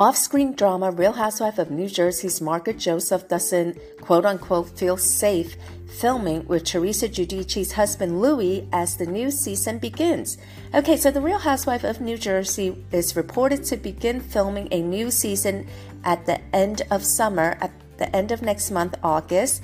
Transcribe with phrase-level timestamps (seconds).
[0.00, 5.56] Off screen drama Real Housewife of New Jersey's Margaret Joseph doesn't quote unquote feel safe
[6.00, 10.38] filming with Teresa Giudice's husband Luis as the new season begins.
[10.72, 15.10] Okay, so The Real Housewife of New Jersey is reported to begin filming a new
[15.10, 15.66] season
[16.02, 19.60] at the end of summer, at the end of next month, August.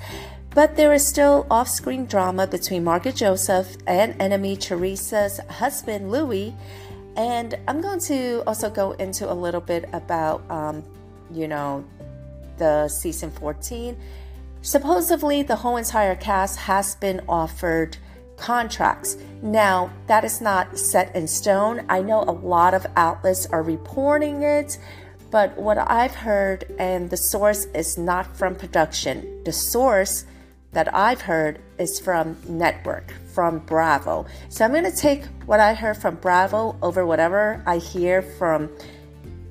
[0.51, 6.53] But there is still off screen drama between Margaret Joseph and enemy Teresa's husband Luis.
[7.17, 10.83] And I'm going to also go into a little bit about, um,
[11.31, 11.83] you know,
[12.57, 13.97] the season 14.
[14.61, 17.97] Supposedly, the whole entire cast has been offered
[18.37, 19.17] contracts.
[19.41, 21.85] Now, that is not set in stone.
[21.89, 24.77] I know a lot of outlets are reporting it,
[25.31, 30.25] but what I've heard, and the source is not from production, the source
[30.77, 34.27] that I've heard is from network, from Bravo.
[34.49, 38.69] So I'm going to take what I heard from Bravo over whatever I hear from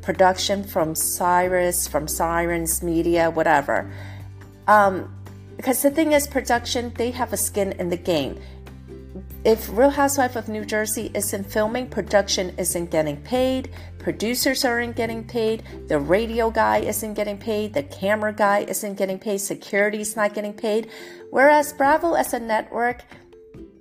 [0.03, 3.91] production, from Cyrus, from Sirens Media, whatever.
[4.69, 5.13] Um,
[5.57, 8.41] because the thing is, production, they have a skin in the game.
[9.43, 13.73] If Real Housewife of New Jersey isn't filming, production isn't getting paid,
[14.07, 19.19] producers aren't getting paid, the radio guy isn't getting paid, the camera guy isn't getting
[19.19, 20.89] paid, security's not getting paid.
[21.31, 23.03] Whereas Bravo as a network,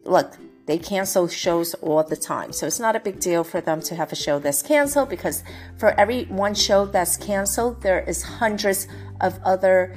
[0.03, 0.33] look,
[0.65, 2.53] they cancel shows all the time.
[2.53, 5.43] So it's not a big deal for them to have a show that's canceled because
[5.77, 8.87] for every one show that's canceled, there is hundreds
[9.21, 9.95] of other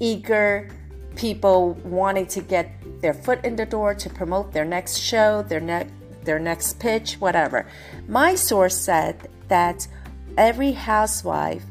[0.00, 0.68] eager
[1.16, 5.60] people wanting to get their foot in the door to promote their next show, their
[5.60, 5.90] next
[6.24, 7.66] their next pitch, whatever.
[8.06, 9.86] My source said that
[10.38, 11.62] every housewife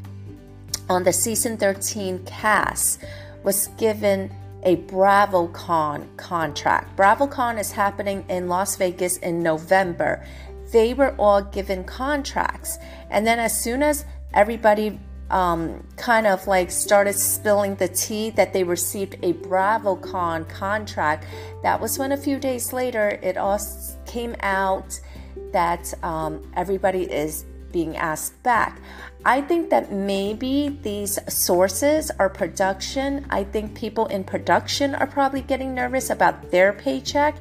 [0.87, 3.01] on the season 13 cast
[3.43, 6.95] was given a BravoCon contract.
[6.95, 10.23] BravoCon is happening in Las Vegas in November.
[10.71, 12.77] They were all given contracts.
[13.09, 14.99] And then as soon as everybody
[15.31, 21.25] um, kind of like started spilling the tea that they received a BravoCon contract,
[21.63, 23.59] that was when a few days later it all
[24.05, 24.99] came out
[25.51, 28.79] that um, everybody is being asked back.
[29.23, 33.25] I think that maybe these sources are production.
[33.29, 37.35] I think people in production are probably getting nervous about their paycheck.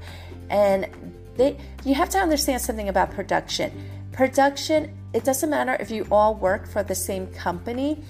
[0.50, 0.88] And
[1.36, 3.72] they, you have to understand something about production.
[4.12, 8.02] Production, it doesn't matter if you all work for the same company,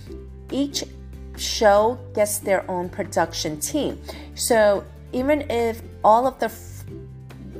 [0.51, 0.85] each
[1.37, 4.01] show gets their own production team.
[4.35, 6.49] So even if all of the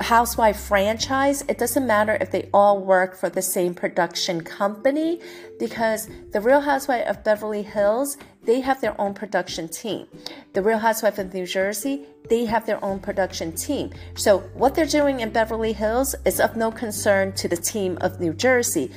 [0.01, 5.19] housewife franchise, it doesn't matter if they all work for the same production company
[5.59, 10.07] because the Real Housewife of Beverly Hills, they have their own production team.
[10.53, 13.91] The Real Housewife of New Jersey, they have their own production team.
[14.15, 18.19] So what they're doing in Beverly Hills is of no concern to the team of
[18.19, 18.91] New Jersey.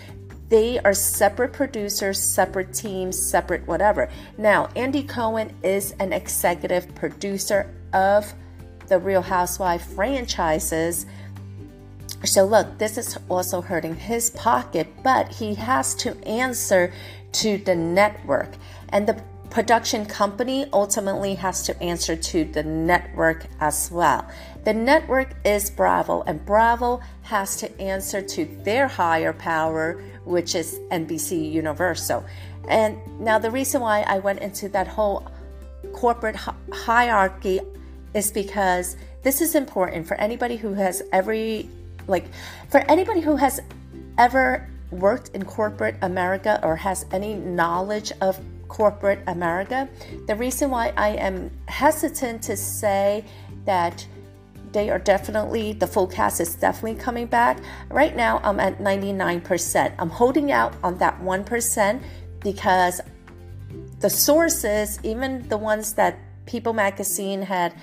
[0.48, 4.08] They are separate producers, separate teams, separate whatever.
[4.38, 8.32] Now, Andy Cohen is an executive producer of
[8.88, 11.06] the Real Housewife franchises.
[12.24, 16.92] So, look, this is also hurting his pocket, but he has to answer
[17.32, 18.48] to the network.
[18.90, 24.26] And the production company ultimately has to answer to the network as well.
[24.64, 30.80] The network is Bravo, and Bravo has to answer to their higher power, which is
[30.90, 32.24] NBC Universal.
[32.68, 35.30] And now, the reason why I went into that whole
[35.92, 36.36] corporate
[36.72, 37.60] hierarchy
[38.14, 41.68] is because this is important for anybody who has every
[42.06, 42.26] like
[42.68, 43.60] for anybody who has
[44.18, 48.38] ever worked in corporate America or has any knowledge of
[48.68, 49.88] corporate America.
[50.26, 53.24] The reason why I am hesitant to say
[53.64, 54.06] that
[54.72, 57.58] they are definitely the full cast is definitely coming back.
[57.90, 59.94] Right now I'm at 99%.
[59.98, 62.02] I'm holding out on that 1%
[62.40, 63.00] because
[64.00, 67.74] the sources, even the ones that People magazine had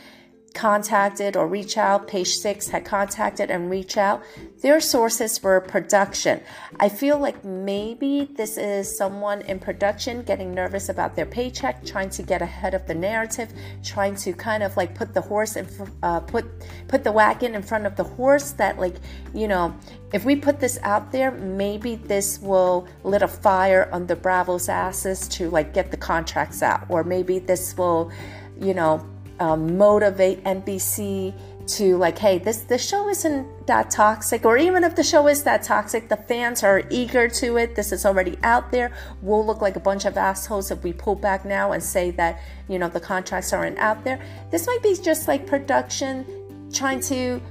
[0.53, 4.21] contacted or reach out, page six had contacted and reach out.
[4.61, 6.41] Their sources were production.
[6.79, 12.09] I feel like maybe this is someone in production getting nervous about their paycheck, trying
[12.11, 13.51] to get ahead of the narrative,
[13.83, 15.67] trying to kind of like put the horse in,
[16.03, 16.45] uh, put
[16.87, 18.51] put the wagon in front of the horse.
[18.51, 18.95] That like
[19.33, 19.75] you know,
[20.11, 24.69] if we put this out there, maybe this will lit a fire on the Bravo's
[24.69, 28.11] asses to like get the contracts out, or maybe this will,
[28.59, 29.05] you know
[29.41, 31.33] um, motivate NBC
[31.65, 35.43] to like, hey, this the show isn't that toxic, or even if the show is
[35.43, 37.75] that toxic, the fans are eager to it.
[37.75, 38.91] This is already out there.
[39.21, 42.39] We'll look like a bunch of assholes if we pull back now and say that
[42.67, 44.21] you know the contracts aren't out there.
[44.51, 47.41] This might be just like production trying to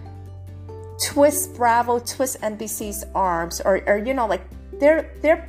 [1.02, 4.42] twist Bravo, twist NBC's arms, or or you know like
[4.78, 5.48] they're they're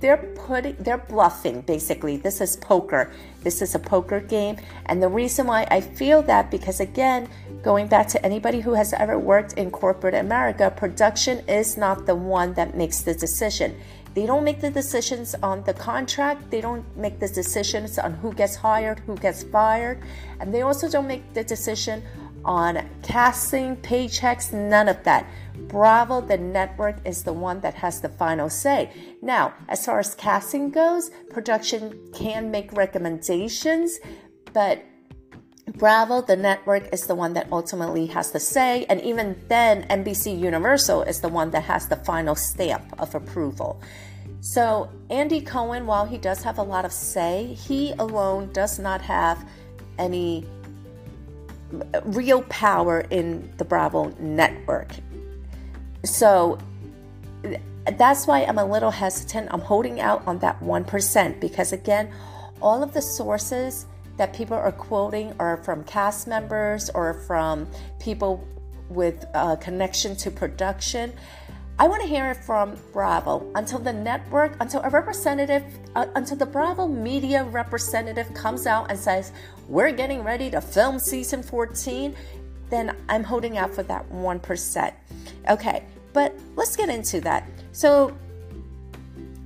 [0.00, 4.56] they're putting they're bluffing basically this is poker this is a poker game.
[4.86, 7.28] And the reason why i feel that because again
[7.62, 12.14] going back to anybody who has ever worked in corporate america production is not the
[12.14, 13.76] one that makes the decision.
[14.12, 16.50] They don't make the decisions on the contract.
[16.50, 20.02] They don't make the decisions on who gets hired who gets fired.
[20.40, 22.02] And they also don't make the decision
[22.44, 25.26] on casting paychecks none of that
[25.68, 28.90] Bravo, the network, is the one that has the final say.
[29.22, 33.98] Now, as far as casting goes, production can make recommendations,
[34.52, 34.84] but
[35.68, 40.38] Bravo, the network, is the one that ultimately has the say, and even then, NBC
[40.38, 43.80] Universal is the one that has the final stamp of approval.
[44.40, 49.00] So, Andy Cohen, while he does have a lot of say, he alone does not
[49.02, 49.46] have
[49.98, 50.46] any
[52.04, 54.92] real power in the Bravo network.
[56.04, 56.58] So
[57.96, 59.48] that's why I'm a little hesitant.
[59.50, 62.10] I'm holding out on that 1% because, again,
[62.60, 63.86] all of the sources
[64.16, 67.66] that people are quoting are from cast members or from
[67.98, 68.46] people
[68.88, 71.12] with a connection to production.
[71.80, 75.64] I want to hear it from Bravo until the network, until a representative,
[75.96, 79.32] uh, until the Bravo media representative comes out and says,
[79.66, 82.14] We're getting ready to film season 14
[82.68, 84.94] then I'm holding out for that 1%.
[85.48, 87.48] Okay, but let's get into that.
[87.72, 88.16] So,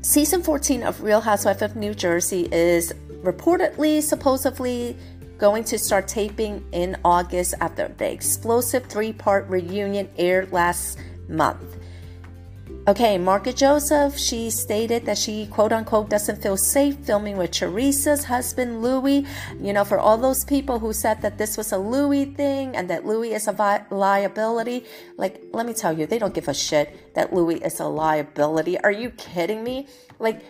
[0.03, 2.93] season 14 of Real Housewife of New Jersey is
[3.23, 4.97] reportedly, supposedly,
[5.39, 10.99] going to start taping in August after the explosive three part reunion aired last
[11.29, 11.77] month.
[12.87, 18.25] Okay, Margaret Joseph, she stated that she quote unquote doesn't feel safe filming with Teresa's
[18.25, 19.27] husband, Luis.
[19.59, 22.91] You know, for all those people who said that this was a Luis thing and
[22.91, 24.85] that Luis is a vi- liability,
[25.17, 28.79] like, let me tell you, they don't give a shit that Luis is a liability.
[28.81, 29.89] Are you kidding me?
[30.19, 30.45] Like,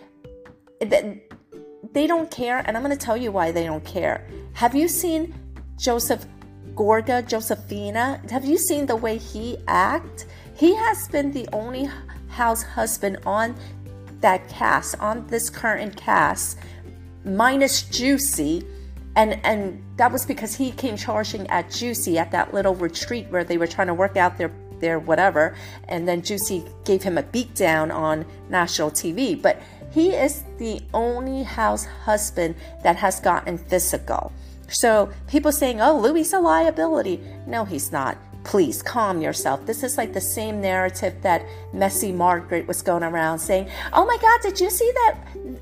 [0.81, 4.27] they don't care, and I'm going to tell you why they don't care.
[4.51, 5.33] Have you seen
[5.77, 6.25] Joseph
[6.73, 8.21] Gorga, Josephina?
[8.29, 10.25] Have you seen the way he act?
[10.55, 11.89] He has been the only
[12.35, 13.55] house husband on
[14.21, 16.57] that cast, on this current cast,
[17.23, 18.63] minus Juicy.
[19.15, 23.43] And, and that was because he came charging at Juicy at that little retreat where
[23.43, 25.55] they were trying to work out their their whatever.
[25.87, 29.61] And then Juicy gave him a beatdown on national TV but
[29.91, 34.33] he is the only house husband that has gotten physical.
[34.67, 37.21] So people saying oh Luis a liability.
[37.47, 39.65] No he's not Please calm yourself.
[39.65, 41.43] This is like the same narrative that
[41.73, 45.17] Messy Margaret was going around saying, Oh my God, did you see that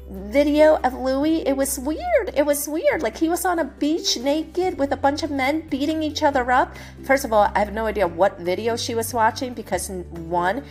[0.09, 1.43] video of Luis?
[1.45, 2.33] It was weird.
[2.35, 3.01] It was weird.
[3.01, 6.51] Like he was on a beach naked with a bunch of men beating each other
[6.51, 6.75] up.
[7.05, 10.61] First of all, I have no idea what video she was watching because one,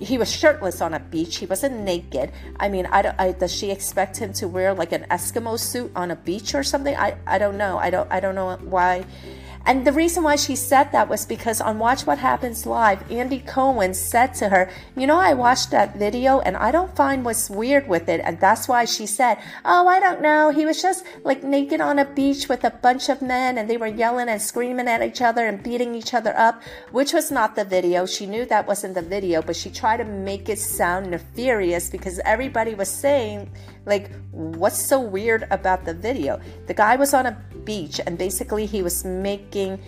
[0.00, 1.36] he was shirtless on a beach.
[1.36, 2.30] He wasn't naked.
[2.60, 3.18] I mean, I don't.
[3.18, 6.62] I, does she expect him to wear like an Eskimo suit on a beach or
[6.62, 6.94] something?
[6.94, 7.78] I, I don't know.
[7.78, 8.10] I don't.
[8.12, 9.06] I don't know why
[9.68, 13.40] and the reason why she said that was because on Watch What Happens Live, Andy
[13.40, 17.50] Cohen said to her, You know, I watched that video and I don't find what's
[17.50, 18.22] weird with it.
[18.24, 19.36] And that's why she said,
[19.66, 20.48] Oh, I don't know.
[20.48, 23.76] He was just like naked on a beach with a bunch of men and they
[23.76, 27.54] were yelling and screaming at each other and beating each other up, which was not
[27.54, 28.06] the video.
[28.06, 32.20] She knew that wasn't the video, but she tried to make it sound nefarious because
[32.24, 33.50] everybody was saying,
[33.84, 36.40] like, what's so weird about the video?
[36.66, 39.78] The guy was on a beach and basically he was making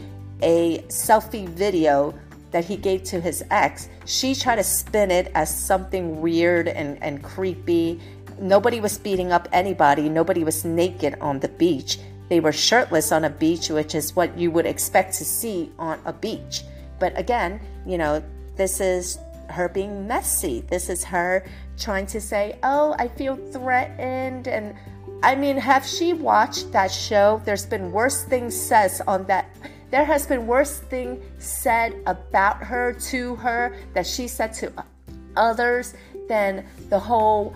[0.43, 2.13] a selfie video
[2.51, 3.89] that he gave to his ex.
[4.05, 7.99] She tried to spin it as something weird and, and creepy.
[8.39, 11.99] Nobody was beating up anybody, nobody was naked on the beach.
[12.29, 15.99] They were shirtless on a beach, which is what you would expect to see on
[16.05, 16.65] a beach.
[16.99, 18.23] But again, you know,
[18.57, 19.19] this is
[19.49, 20.61] her being messy.
[20.69, 21.45] This is her
[21.79, 24.49] trying to say, oh, I feel threatened.
[24.49, 24.77] And
[25.23, 27.43] I mean, have she watched that show?
[27.45, 29.55] There's been worse things said on that.
[29.91, 34.73] There has been worse things said about her to her that she said to
[35.37, 35.95] others
[36.29, 37.55] than the whole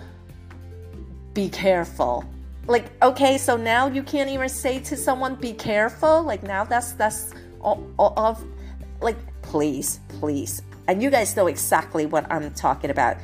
[1.33, 2.23] be careful.
[2.67, 6.23] Like, okay, so now you can't even say to someone, be careful.
[6.23, 8.43] Like, now that's, that's all, all of,
[9.01, 10.61] like, please, please.
[10.87, 13.17] And you guys know exactly what I'm talking about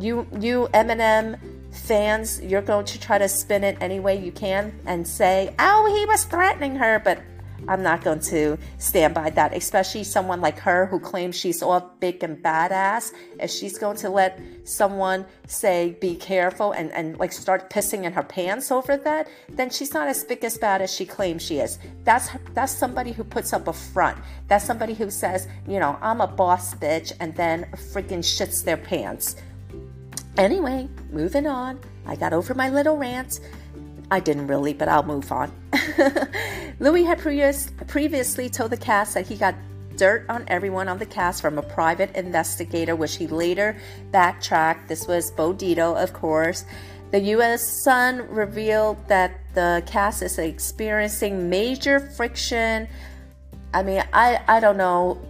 [0.00, 1.38] you you Eminem
[1.70, 5.94] fans, you're going to try to spin it any way you can and say, "Oh,
[5.94, 7.20] he was threatening her," but
[7.66, 11.92] I'm not going to stand by that, especially someone like her who claims she's all
[11.98, 13.12] big and badass.
[13.40, 18.12] If she's going to let someone say, be careful, and, and like start pissing in
[18.12, 21.58] her pants over that, then she's not as big as bad as she claims she
[21.58, 21.78] is.
[22.04, 24.18] That's, that's somebody who puts up a front.
[24.46, 28.76] That's somebody who says, you know, I'm a boss bitch, and then freaking shits their
[28.76, 29.36] pants.
[30.38, 31.80] Anyway, moving on.
[32.06, 33.40] I got over my little rant.
[34.08, 35.52] I didn't really, but I'll move on.
[36.80, 39.56] Luis had previous, previously told the cast that he got
[39.96, 43.76] dirt on everyone on the cast from a private investigator, which he later
[44.12, 44.88] backtracked.
[44.88, 46.64] This was Bo Dietl, of course.
[47.10, 47.66] The U.S.
[47.66, 52.86] Sun revealed that the cast is experiencing major friction.
[53.74, 55.20] I mean, I, I don't know.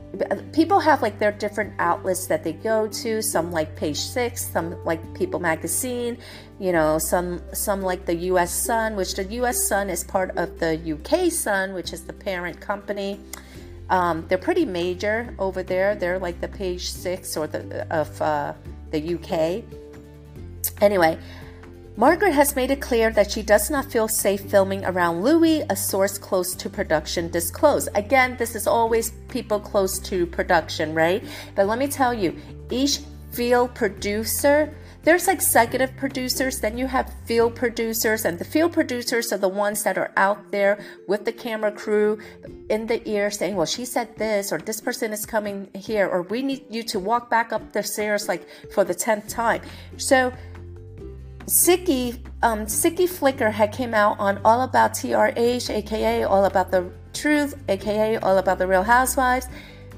[0.53, 3.21] People have like their different outlets that they go to.
[3.21, 6.19] Some like Page Six, some like People Magazine.
[6.59, 8.53] You know, some some like the U.S.
[8.53, 9.67] Sun, which the U.S.
[9.69, 11.31] Sun is part of the U.K.
[11.31, 13.21] Sun, which is the parent company.
[13.91, 15.95] Um, they're pretty major over there.
[15.95, 18.55] They're like the Page Six or the of uh,
[18.91, 19.65] the UK.
[20.81, 21.19] Anyway,
[21.99, 25.75] Margaret has made it clear that she does not feel safe filming around Luis, a
[25.75, 27.89] source close to production disclosed.
[27.97, 31.25] Again, this is always people close to production, right?
[31.57, 32.37] But let me tell you,
[32.71, 33.01] each
[33.33, 34.73] field producer
[35.05, 39.83] there's executive producers, then you have field producers, and the field producers are the ones
[39.85, 42.19] that are out there with the camera crew
[42.69, 46.23] in the ear saying, Well, she said this, or this person is coming here, or
[46.23, 49.63] we need you to walk back up the stairs like for the 10th time.
[49.97, 50.33] So
[51.49, 56.91] Siggy, um, Siggy Flicker had came out on All About TRH, aka All About the
[57.15, 59.49] Truth, aka All About the Real Housewives.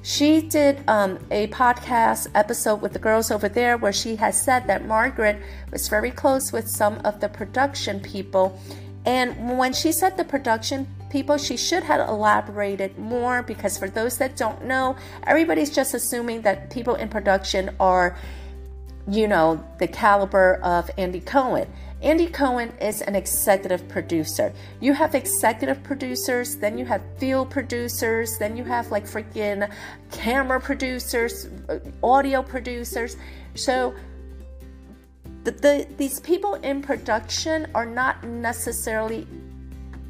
[0.02, 4.68] She did um, a podcast episode with the girls over there where she has said
[4.68, 5.42] that Margaret
[5.72, 8.56] was very close with some of the production people.
[9.04, 14.18] And when she said the production people, she should have elaborated more because for those
[14.18, 14.94] that don't know,
[15.26, 18.16] everybody's just assuming that people in production are
[19.08, 21.68] you know, the caliber of Andy Cohen.
[22.02, 24.52] Andy Cohen is an executive producer.
[24.80, 29.70] You have executive producers, then you have field producers, then you have like freaking
[30.10, 33.16] camera producers, uh, audio producers.
[33.54, 33.94] So
[35.44, 39.26] the, the, these people in production are not necessarily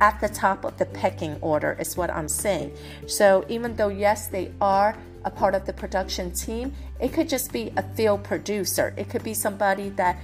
[0.01, 2.77] at the top of the pecking order, is what I'm saying.
[3.07, 6.73] So even though, yes, they are a part of the production team.
[7.01, 8.95] It could just be a field producer.
[8.97, 10.19] It could be somebody that.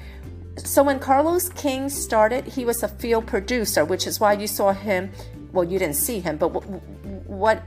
[0.56, 4.72] So when Carlos King started, he was a field producer, which is why you saw
[4.72, 5.10] him.
[5.52, 7.62] Well, you didn't see him, but what,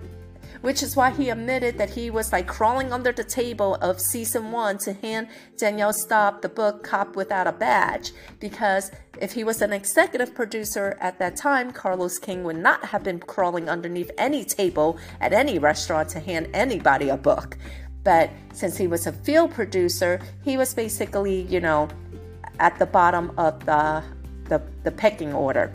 [0.62, 4.52] which is why he admitted that he was like crawling under the table of season
[4.52, 8.12] one to hand Danielle Staub the book Cop Without a Badge.
[8.40, 13.04] Because if he was an executive producer at that time, Carlos King would not have
[13.04, 17.58] been crawling underneath any table at any restaurant to hand anybody a book.
[18.04, 21.90] But since he was a field producer, he was basically, you know,
[22.60, 24.04] at the bottom of the
[24.46, 25.72] the, the pecking order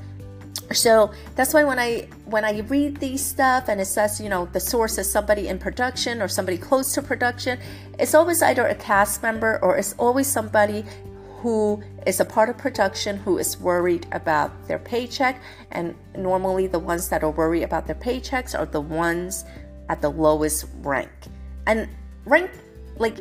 [0.72, 4.46] so that's why when i when i read these stuff and it says you know
[4.52, 7.58] the source is somebody in production or somebody close to production
[7.98, 10.84] it's always either a cast member or it's always somebody
[11.44, 15.42] who is a part of production who is worried about their paycheck.
[15.72, 19.44] And normally the ones that are worried about their paychecks are the ones
[19.90, 21.10] at the lowest rank.
[21.66, 21.86] And
[22.24, 22.50] rank
[22.96, 23.18] like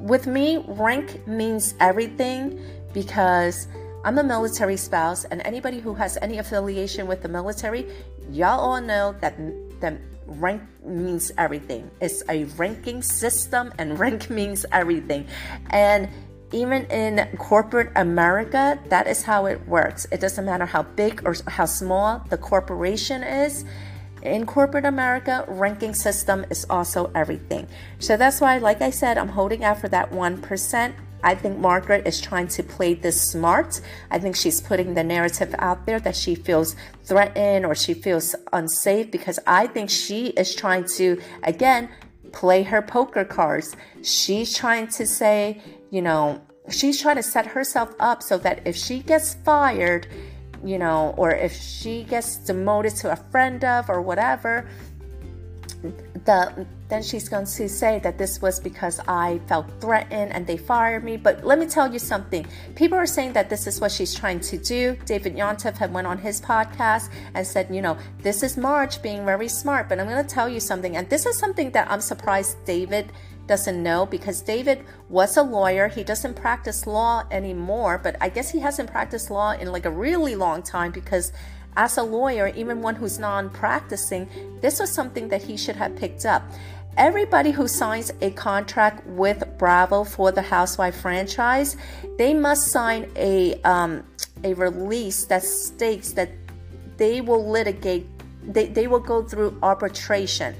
[0.00, 2.60] with me rank means everything
[2.92, 3.68] because
[4.04, 7.86] I'm a military spouse, and anybody who has any affiliation with the military,
[8.30, 9.34] y'all all know that
[9.80, 11.90] that rank means everything.
[12.02, 15.26] It's a ranking system, and rank means everything.
[15.70, 16.10] And
[16.52, 20.06] even in corporate America, that is how it works.
[20.12, 23.64] It doesn't matter how big or how small the corporation is.
[24.20, 27.66] In corporate America, ranking system is also everything.
[27.98, 30.94] So that's why, like I said, I'm holding out for that 1%.
[31.24, 33.80] I think Margaret is trying to play this smart.
[34.10, 38.36] I think she's putting the narrative out there that she feels threatened or she feels
[38.52, 41.88] unsafe because I think she is trying to, again,
[42.32, 43.74] play her poker cards.
[44.02, 48.76] She's trying to say, you know, she's trying to set herself up so that if
[48.76, 50.06] she gets fired,
[50.62, 54.68] you know, or if she gets demoted to a friend of or whatever,
[56.24, 60.56] the then she's going to say that this was because I felt threatened and they
[60.56, 61.16] fired me.
[61.16, 62.46] But let me tell you something.
[62.74, 64.96] People are saying that this is what she's trying to do.
[65.06, 69.24] David Yontef had went on his podcast and said, you know, this is Marge being
[69.24, 69.88] very smart.
[69.88, 73.10] But I'm going to tell you something, and this is something that I'm surprised David
[73.46, 75.88] doesn't know because David was a lawyer.
[75.88, 79.90] He doesn't practice law anymore, but I guess he hasn't practiced law in like a
[79.90, 81.32] really long time because
[81.76, 84.28] as a lawyer, even one who's non practicing,
[84.60, 86.42] this was something that he should have picked up.
[86.96, 91.76] Everybody who signs a contract with Bravo for the Housewife franchise,
[92.18, 94.04] they must sign a um,
[94.44, 96.30] a release that states that
[96.96, 98.06] they will litigate,
[98.46, 100.54] they, they will go through arbitration,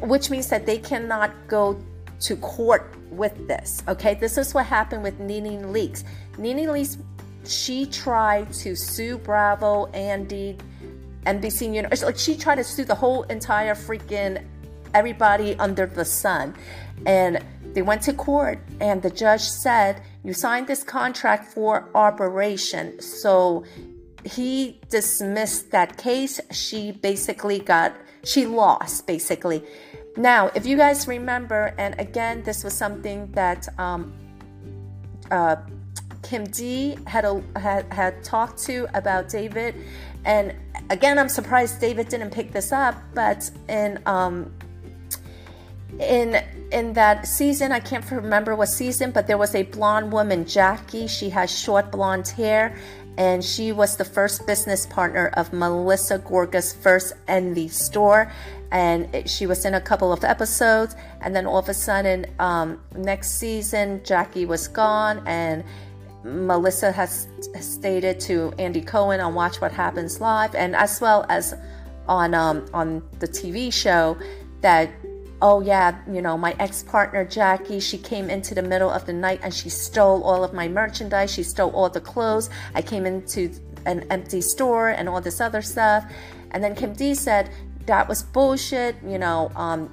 [0.00, 1.80] which means that they cannot go
[2.20, 3.82] to court with this.
[3.88, 6.04] Okay, this is what happened with NeNe Leakes.
[6.38, 6.98] NeNe Leakes,
[7.44, 10.58] she tried to sue Bravo, Andy,
[11.26, 12.02] NBC News.
[12.02, 14.44] Like she tried to sue the whole entire freaking
[14.94, 16.54] everybody under the sun,
[17.06, 17.44] and
[17.74, 23.64] they went to court, and the judge said, "You signed this contract for operation." So
[24.24, 26.40] he dismissed that case.
[26.50, 27.94] She basically got
[28.24, 29.64] she lost basically.
[30.16, 34.12] Now, if you guys remember, and again, this was something that um,
[35.30, 35.56] uh,
[36.22, 39.74] Kim D had, a, had had talked to about David,
[40.24, 40.54] and
[40.90, 42.94] again, I'm surprised David didn't pick this up.
[43.14, 44.52] But in um,
[45.98, 50.46] in in that season, I can't remember what season, but there was a blonde woman,
[50.46, 51.06] Jackie.
[51.06, 52.76] She has short blonde hair,
[53.18, 58.32] and she was the first business partner of Melissa Gorga's first Envy store.
[58.70, 62.80] And she was in a couple of episodes, and then all of a sudden, um,
[62.96, 65.62] next season, Jackie was gone, and
[66.24, 67.28] Melissa has
[67.60, 71.54] stated to Andy Cohen on Watch What Happens Live, and as well as
[72.08, 74.16] on um, on the TV show
[74.60, 74.90] that
[75.42, 79.40] oh yeah, you know, my ex-partner Jackie, she came into the middle of the night
[79.42, 81.32] and she stole all of my merchandise.
[81.32, 82.48] She stole all the clothes.
[82.76, 83.50] I came into
[83.84, 86.04] an empty store and all this other stuff.
[86.52, 87.50] And then Kim D said
[87.86, 88.94] that was bullshit.
[89.04, 89.90] You know, um,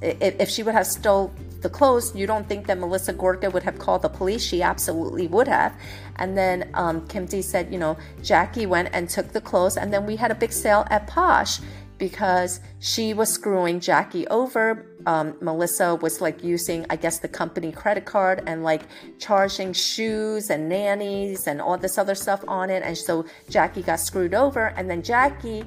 [0.00, 1.32] if, if she would have stole
[1.64, 4.42] the clothes, you don't think that Melissa Gorga would have called the police?
[4.44, 5.72] She absolutely would have.
[6.16, 9.92] And then um, Kim D said, you know, Jackie went and took the clothes, and
[9.92, 11.58] then we had a big sale at Posh
[11.98, 14.86] because she was screwing Jackie over.
[15.06, 18.82] Um, Melissa was like using, I guess, the company credit card and like
[19.18, 22.82] charging shoes and nannies and all this other stuff on it.
[22.82, 24.66] And so Jackie got screwed over.
[24.76, 25.64] And then Jackie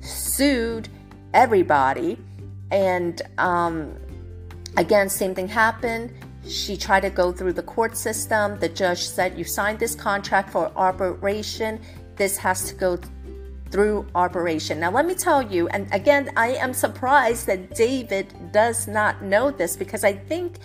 [0.00, 0.88] sued
[1.32, 2.18] everybody.
[2.70, 3.96] And um,
[4.76, 6.12] again, same thing happened.
[6.46, 8.58] She tried to go through the court system.
[8.58, 11.80] The judge said, You signed this contract for arbitration.
[12.16, 12.98] This has to go
[13.70, 14.78] through arbitration.
[14.78, 19.50] Now, let me tell you, and again, I am surprised that David does not know
[19.50, 20.58] this because I think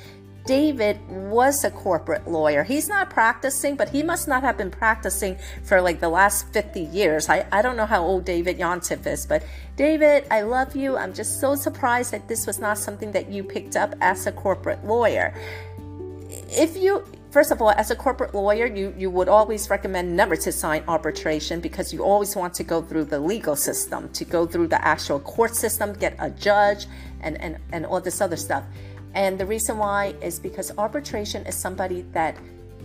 [0.49, 2.63] David was a corporate lawyer.
[2.63, 6.81] He's not practicing, but he must not have been practicing for like the last 50
[6.81, 7.29] years.
[7.29, 9.43] I, I don't know how old David Yontef is, but
[9.75, 10.97] David, I love you.
[10.97, 14.31] I'm just so surprised that this was not something that you picked up as a
[14.31, 15.35] corporate lawyer.
[16.49, 20.35] If you First of all, as a corporate lawyer, you, you would always recommend never
[20.35, 24.47] to sign arbitration because you always want to go through the legal system, to go
[24.47, 26.87] through the actual court system, get a judge,
[27.21, 28.63] and, and, and all this other stuff.
[29.13, 32.37] And the reason why is because arbitration is somebody that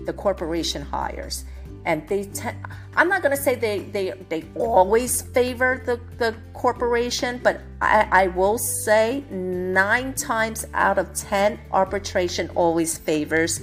[0.05, 1.45] the corporation hires.
[1.87, 2.49] And they te-
[2.97, 8.09] I'm not going to say they, they, they always favor the, the corporation, but I,
[8.11, 13.61] I will say nine times out of 10, arbitration always favors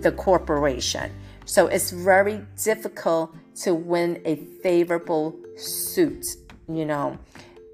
[0.00, 1.10] the corporation.
[1.46, 6.26] So it's very difficult to win a favorable suit,
[6.68, 7.18] you know.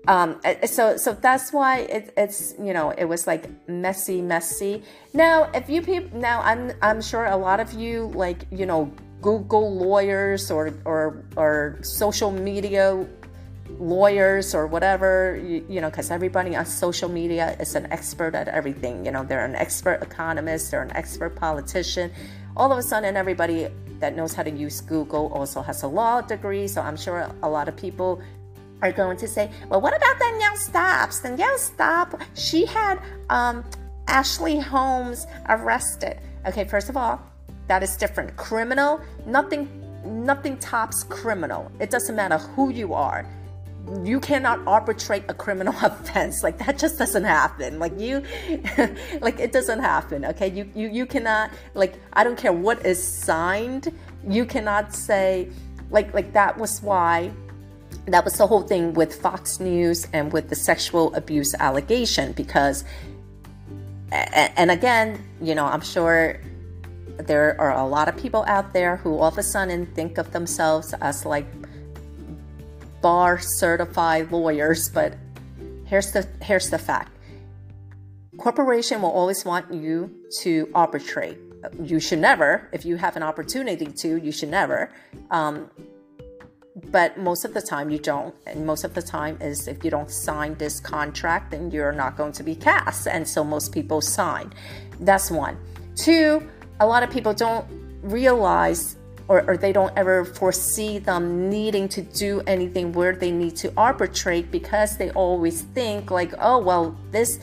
[0.08, 4.82] Um, so so that's why it, it's you know it was like messy messy.
[5.14, 8.90] Now if you people now i'm i'm sure a lot of you like you know
[9.20, 13.06] google lawyers or or or social media
[13.78, 18.48] lawyers or whatever you, you know because everybody on social media is an expert at
[18.48, 19.06] everything.
[19.06, 22.10] You know they're an expert economist they're an expert politician.
[22.56, 23.68] All of a sudden everybody
[24.00, 26.66] that knows how to use google also has a law degree.
[26.66, 28.20] So i'm sure a lot of people
[28.82, 31.20] are going to say well what about danielle Staub's?
[31.20, 33.64] Danielle Staub she had um,
[34.08, 36.18] ashley holmes arrested.
[36.46, 37.22] Okay first of all
[37.68, 38.36] that is different.
[38.36, 39.68] Criminal nothing
[40.04, 41.70] nothing tops criminal.
[41.80, 43.24] It doesn't matter who you are.
[44.04, 46.42] You cannot arbitrate a criminal offense.
[46.42, 47.78] Like that just doesn't happen.
[47.78, 48.22] Like you
[49.20, 50.50] like it doesn't happen okay?
[50.50, 53.92] You, you you cannot like i don't care what is signed
[54.28, 55.48] you cannot say
[55.90, 57.30] like like that was why
[58.06, 62.84] that was the whole thing with fox news and with the sexual abuse allegation because
[64.10, 66.40] and again you know i'm sure
[67.18, 70.32] there are a lot of people out there who all of a sudden think of
[70.32, 71.46] themselves as like
[73.02, 75.14] bar certified lawyers, but
[75.84, 77.10] here's the here's the fact.
[78.38, 80.10] Corporation will always want you
[80.40, 81.38] to arbitrate.
[81.80, 84.90] You should never, if you have an opportunity to, you should never.
[85.30, 85.70] Um,
[86.90, 88.34] but most of the time you don't.
[88.46, 92.16] And most of the time is if you don't sign this contract then you're not
[92.16, 93.06] going to be cast.
[93.06, 94.52] And so most people sign.
[95.00, 95.58] That's one.
[95.96, 96.48] Two
[96.80, 97.66] a lot of people don't
[98.02, 98.96] realize
[99.28, 103.72] or, or they don't ever foresee them needing to do anything where they need to
[103.76, 107.38] arbitrate because they always think like oh well this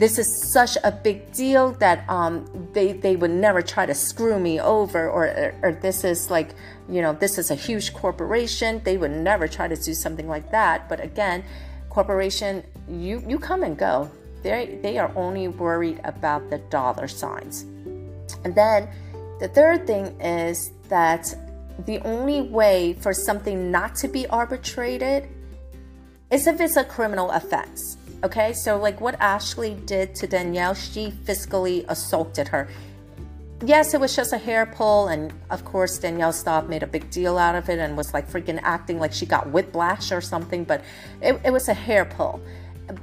[0.00, 4.40] this is such a big deal that um, they they would never try to screw
[4.40, 6.54] me over, or, or, or this is like
[6.90, 8.80] you know this is a huge corporation.
[8.84, 10.88] They would never try to do something like that.
[10.88, 11.44] But again,
[11.88, 14.10] corporation, you you come and go.
[14.42, 17.62] They they are only worried about the dollar signs.
[18.44, 18.88] And then
[19.38, 21.34] the third thing is that
[21.86, 25.28] the only way for something not to be arbitrated
[26.30, 27.96] is if it's a criminal offense.
[28.22, 32.68] Okay, so like what Ashley did to Danielle, she physically assaulted her.
[33.62, 37.10] Yes, it was just a hair pull, and of course, Danielle Staub made a big
[37.10, 40.64] deal out of it and was like freaking acting like she got whiplash or something,
[40.64, 40.82] but
[41.20, 42.40] it, it was a hair pull.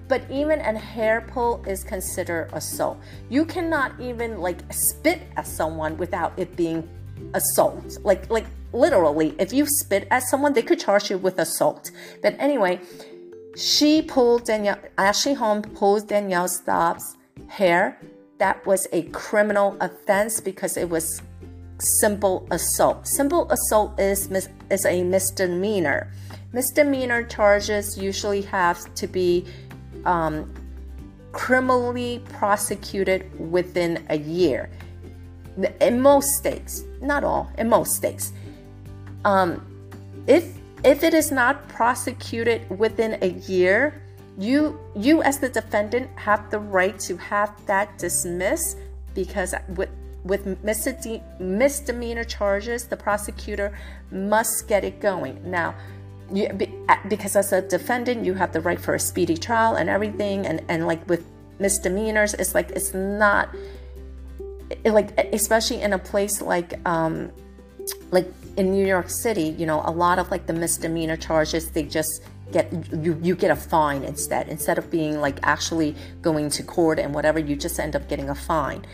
[0.08, 3.00] But even a hair pull is considered assault.
[3.30, 6.90] You cannot even like spit at someone without it being
[7.36, 8.00] assault.
[8.04, 11.92] Like, like literally, if you spit at someone, they could charge you with assault.
[12.24, 12.80] But anyway,
[13.56, 17.16] she pulled Danielle, Ashley Holm pulled Danielle Staub's
[17.48, 18.00] hair.
[18.38, 21.22] That was a criminal offense because it was
[21.80, 23.08] simple assault.
[23.08, 24.30] Simple assault is,
[24.70, 26.12] is a misdemeanor.
[26.54, 29.46] Misdemeanor charges usually have to be
[30.06, 30.54] um,
[31.32, 34.70] criminally prosecuted within a year.
[35.82, 38.32] In most states, not all, in most states.
[39.26, 39.66] Um,
[40.28, 44.02] if if it is not prosecuted within a year,
[44.38, 48.78] you you as the defendant have the right to have that dismissed
[49.16, 49.90] because with
[50.24, 50.46] with
[51.40, 53.78] misdemeanor charges, the prosecutor
[54.12, 55.40] must get it going.
[55.50, 55.74] Now,
[56.32, 56.50] you,
[57.08, 60.62] because as a defendant, you have the right for a speedy trial and everything, and
[60.68, 61.26] and like with
[61.60, 63.56] misdemeanors, it's like it's not
[64.84, 67.32] like especially in a place like um
[68.12, 71.84] like in New York City, you know, a lot of like the misdemeanor charges, they
[71.84, 76.64] just get you you get a fine instead instead of being like actually going to
[76.64, 78.86] court and whatever you just end up getting a fine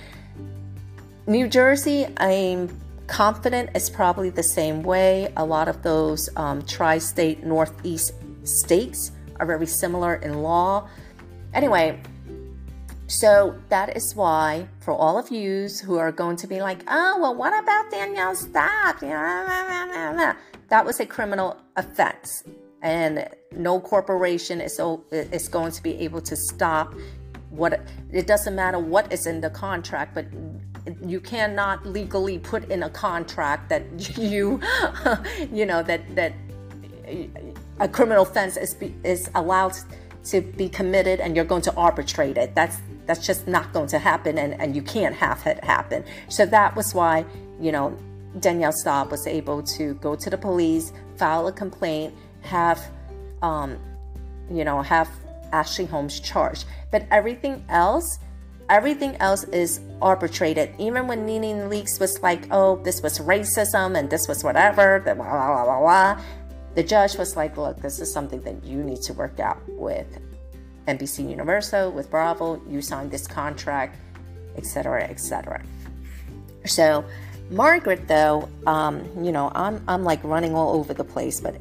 [1.28, 2.70] new jersey i'm
[3.08, 8.14] confident it's probably the same way a lot of those um, tri-state northeast
[8.44, 10.88] states are very similar in law
[11.54, 12.00] anyway
[13.08, 17.20] so that is why, for all of you who are going to be like, oh,
[17.22, 18.96] well, what about Danielle Staub?
[20.70, 22.44] That was a criminal offense.
[22.84, 24.80] And no corporation is,
[25.12, 26.94] is going to be able to stop
[27.50, 30.26] what it doesn't matter what is in the contract, but
[31.06, 33.84] you cannot legally put in a contract that
[34.18, 34.62] you,
[35.52, 36.34] you know, that, that
[37.80, 39.74] a criminal offense is, is allowed
[40.26, 42.56] to be committed and you're going to arbitrate it.
[42.56, 46.06] That's that's just not going to happen and, and you can't have it happen.
[46.30, 47.26] So that was why,
[47.60, 47.98] you know,
[48.40, 52.80] Danielle Staub was able to go to the police, file a complaint, have,
[53.42, 53.78] um,
[54.52, 55.10] you know, have
[55.52, 56.66] Ashley Holmes charged.
[56.92, 58.20] But everything else,
[58.70, 60.74] everything else is arbitrated.
[60.80, 65.14] Even when NeNe Leakes was like, oh, this was racism and this was whatever, blah,
[65.14, 66.22] blah, blah, blah, blah.
[66.76, 70.08] The judge was like, look, this is something that you need to work out with
[70.88, 73.98] NBC Universal, with Bravo, you signed this contract,
[74.58, 75.64] etc., etc.
[76.66, 77.06] So,
[77.50, 81.56] Margaret, though, um, you know, I'm, I'm like running all over the place, but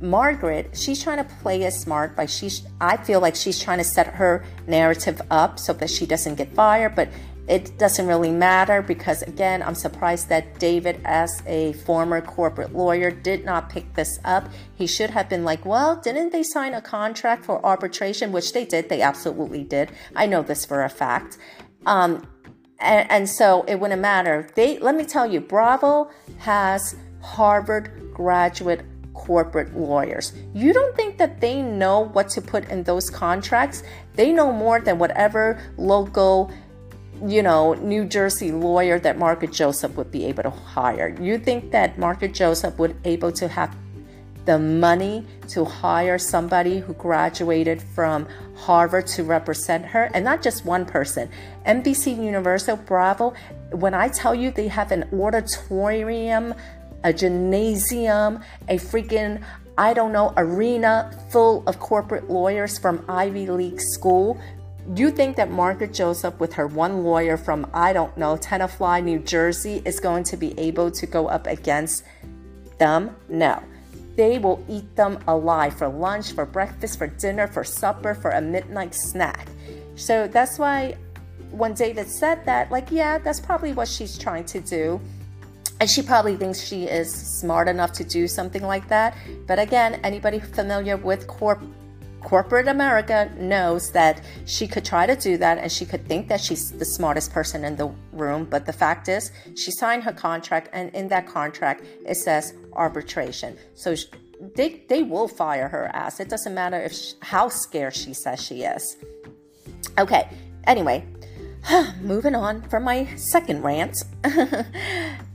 [0.00, 3.84] Margaret, she's trying to play it smart by she's I feel like she's trying to
[3.84, 7.08] set her narrative up so that she doesn't get fired, but
[7.50, 13.10] it doesn't really matter because, again, I'm surprised that David, as a former corporate lawyer,
[13.10, 14.48] did not pick this up.
[14.76, 18.30] He should have been like, well, didn't they sign a contract for arbitration?
[18.30, 18.88] Which they did.
[18.88, 19.90] They absolutely did.
[20.14, 21.38] I know this for a fact.
[21.86, 22.24] Um,
[22.78, 24.48] and, and so it wouldn't matter.
[24.54, 28.84] They let me tell you, Bravo has Harvard graduate
[29.20, 30.32] corporate lawyers.
[30.54, 33.82] You don't think that they know what to put in those contracts?
[34.14, 36.50] They know more than whatever local
[37.26, 41.14] you know, New Jersey lawyer that Margaret Joseph would be able to hire.
[41.20, 43.76] You think that Margaret Joseph would be able to have
[44.46, 50.64] the money to hire somebody who graduated from Harvard to represent her, and not just
[50.64, 51.28] one person.
[51.66, 53.34] NBC Universal Bravo,
[53.72, 56.54] when I tell you they have an auditorium,
[57.04, 59.42] a gymnasium, a freaking
[59.78, 64.38] I don't know, arena full of corporate lawyers from Ivy League school
[64.94, 69.04] do you think that Margaret Joseph, with her one lawyer from, I don't know, Tenafly,
[69.04, 72.04] New Jersey, is going to be able to go up against
[72.78, 73.14] them?
[73.28, 73.62] No.
[74.16, 78.40] They will eat them alive for lunch, for breakfast, for dinner, for supper, for a
[78.40, 79.46] midnight snack.
[79.94, 80.96] So that's why
[81.52, 85.00] when David said that, like, yeah, that's probably what she's trying to do.
[85.80, 89.16] And she probably thinks she is smart enough to do something like that.
[89.46, 91.60] But again, anybody familiar with corp
[92.20, 96.38] corporate America knows that she could try to do that and she could think that
[96.38, 98.44] she's the smartest person in the room.
[98.44, 103.56] But the fact is, she signed her contract, and in that contract, it says arbitration.
[103.74, 103.94] So
[104.54, 106.20] they, they will fire her ass.
[106.20, 108.96] It doesn't matter if she, how scared she says she is.
[109.98, 110.28] Okay,
[110.64, 111.06] anyway,
[112.02, 114.04] moving on from my second rant.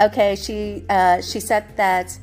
[0.00, 2.18] okay, she uh, she said that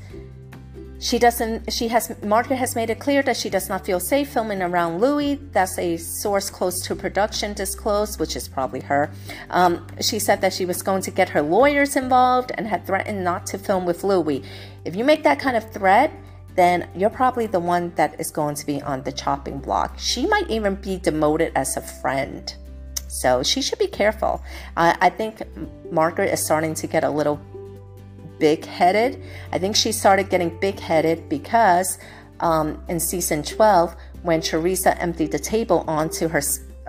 [1.04, 4.30] she doesn't, she has, Margaret has made it clear that she does not feel safe
[4.30, 5.38] filming around Luis.
[5.52, 9.12] That's a source close to production disclosed, which is probably her.
[9.50, 13.22] Um, she said that she was going to get her lawyers involved and had threatened
[13.22, 14.46] not to film with Luis.
[14.86, 16.10] If you make that kind of threat,
[16.56, 20.00] then you're probably the one that is going to be on the chopping block.
[20.00, 22.56] She might even be demoted as a friend.
[23.10, 24.42] So she should be careful.
[24.78, 25.42] Uh, I think
[25.92, 27.42] Margaret is starting to get a little
[28.40, 29.22] big headed.
[29.52, 31.98] I think she started getting big headed because
[32.40, 36.42] um, in season 12, when Teresa emptied the table onto her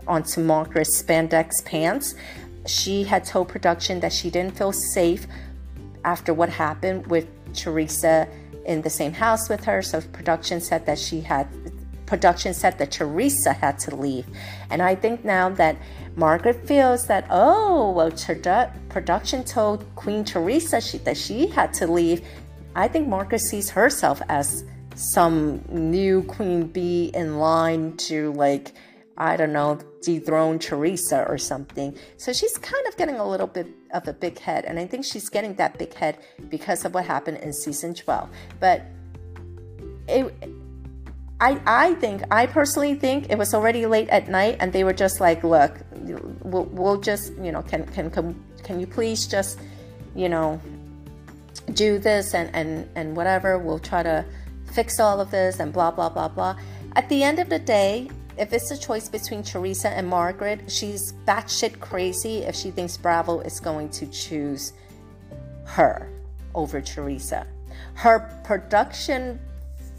[0.06, 2.14] onto Margaret's spandex pants,
[2.66, 5.26] she had told production that she didn't feel safe
[6.04, 8.28] after what happened with Teresa
[8.66, 9.82] in the same house with her.
[9.82, 11.48] So production said that she had
[12.06, 14.26] production said that Teresa had to leave.
[14.70, 15.76] And I think now that
[16.16, 18.10] Margaret feels that, oh, well,
[18.88, 22.22] production told Queen Teresa she, that she had to leave.
[22.76, 28.74] I think Margaret sees herself as some new queen bee in line to, like,
[29.16, 31.96] I don't know, dethrone Teresa or something.
[32.16, 34.64] So she's kind of getting a little bit of a big head.
[34.64, 38.28] And I think she's getting that big head because of what happened in season 12.
[38.60, 38.82] But
[40.08, 40.32] it
[41.44, 44.94] I, I think, I personally think it was already late at night and they were
[44.94, 45.76] just like, look,
[46.42, 49.58] we'll, we'll just, you know, can, can, can, can you please just,
[50.14, 50.58] you know,
[51.74, 53.58] do this and, and, and whatever.
[53.58, 54.24] We'll try to
[54.72, 56.56] fix all of this and blah, blah, blah, blah.
[56.96, 61.12] At the end of the day, if it's a choice between Teresa and Margaret, she's
[61.26, 64.72] batshit crazy if she thinks Bravo is going to choose
[65.66, 66.08] her
[66.54, 67.46] over Teresa.
[67.92, 69.38] Her production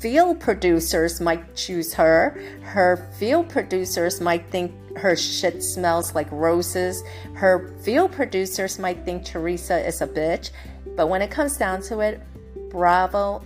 [0.06, 2.39] field producers might choose her.
[2.62, 7.04] Her field producers might think her shit smells like roses.
[7.34, 10.52] Her field producers might think Teresa is a bitch.
[10.96, 12.22] But when it comes down to it,
[12.70, 13.41] Bravo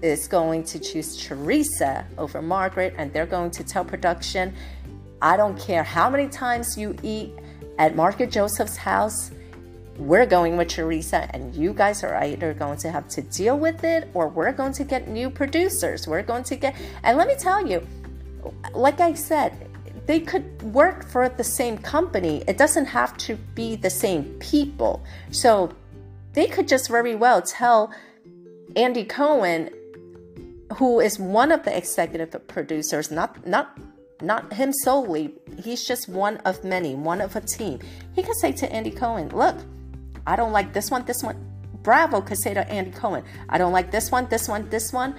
[0.00, 4.54] is going to choose Teresa over Margaret, and they're going to tell production,
[5.20, 7.32] I don't care how many times you eat
[7.80, 9.32] at Margaret Joseph's house
[9.98, 13.84] we're going with Teresa, and you guys are either going to have to deal with
[13.84, 16.08] it or we're going to get new producers.
[16.08, 17.86] We're going to get, and let me tell you,
[18.72, 19.70] like I said,
[20.06, 22.42] they could work for the same company.
[22.46, 25.02] It doesn't have to be the same people.
[25.30, 25.72] So
[26.32, 27.92] they could just very well tell
[28.76, 29.70] Andy Cohen,
[30.76, 33.78] who is one of the executive producers, not not
[34.20, 35.34] not him solely.
[35.62, 37.78] He's just one of many, one of a team.
[38.14, 39.56] He could say to Andy Cohen, "Look,
[40.26, 41.36] I don't like this one, this one.
[41.82, 45.14] Bravo to Andy Cohen, I don't like this one, this one, this one.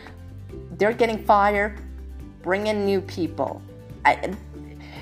[0.72, 1.80] They're getting fired.
[2.42, 3.62] Bring in new people.
[4.04, 4.36] I,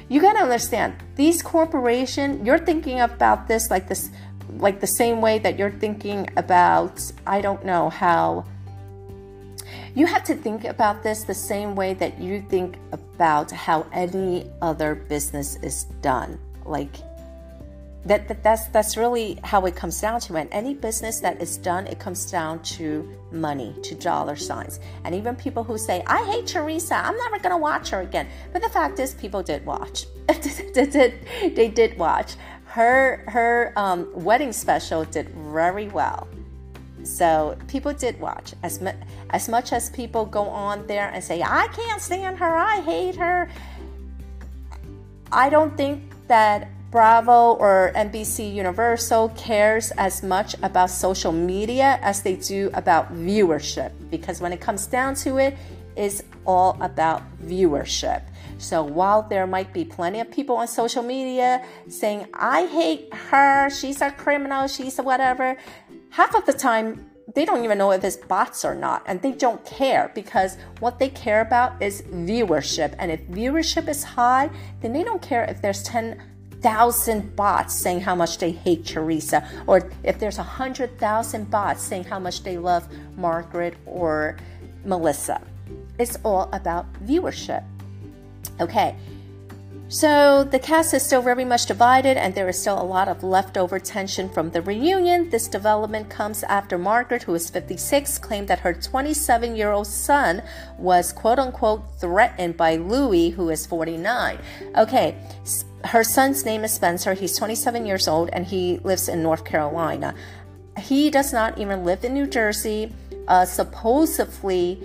[0.09, 4.09] you got to understand these corporation you're thinking about this like this
[4.57, 8.45] like the same way that you're thinking about i don't know how
[9.95, 14.49] you have to think about this the same way that you think about how any
[14.61, 16.95] other business is done like
[18.05, 20.49] that, that that's that's really how it comes down to it.
[20.51, 24.79] Any business that is done, it comes down to money, to dollar signs.
[25.05, 28.61] And even people who say, "I hate Teresa, I'm never gonna watch her again," but
[28.61, 30.05] the fact is, people did watch.
[30.27, 31.13] they did
[31.55, 32.35] they did watch
[32.73, 36.27] her her um, wedding special did very well.
[37.03, 41.41] So people did watch as mu- as much as people go on there and say,
[41.41, 43.49] "I can't stand her, I hate her."
[45.31, 52.21] I don't think that Bravo or NBC Universal cares as much about social media as
[52.21, 55.57] they do about viewership because when it comes down to it,
[55.95, 58.21] it's all about viewership.
[58.59, 63.71] So while there might be plenty of people on social media saying, I hate her,
[63.71, 65.57] she's a criminal, she's a whatever,
[66.11, 69.31] half of the time they don't even know if it's bots or not and they
[69.31, 74.49] don't care because what they care about is viewership and if viewership is high
[74.81, 76.21] then they don't care if there's 10
[76.63, 81.83] thousand bots saying how much they hate Teresa, or if there's a hundred thousand bots
[81.83, 84.37] saying how much they love Margaret or
[84.85, 85.41] Melissa.
[85.99, 87.63] It's all about viewership.
[88.59, 88.95] Okay,
[89.93, 93.21] So the cast is still very much divided, and there is still a lot of
[93.21, 95.29] leftover tension from the reunion.
[95.29, 100.41] This development comes after Margaret, who is 56, claimed that her 27 year old son
[100.79, 104.39] was quote unquote threatened by Luis, who is 49.
[104.77, 105.15] Okay,
[105.83, 107.13] her son's name is Spencer.
[107.13, 110.15] He's 27 years old and he lives in North Carolina.
[110.79, 112.91] He does not even live in New Jersey.
[113.27, 114.81] Uh, supposedly,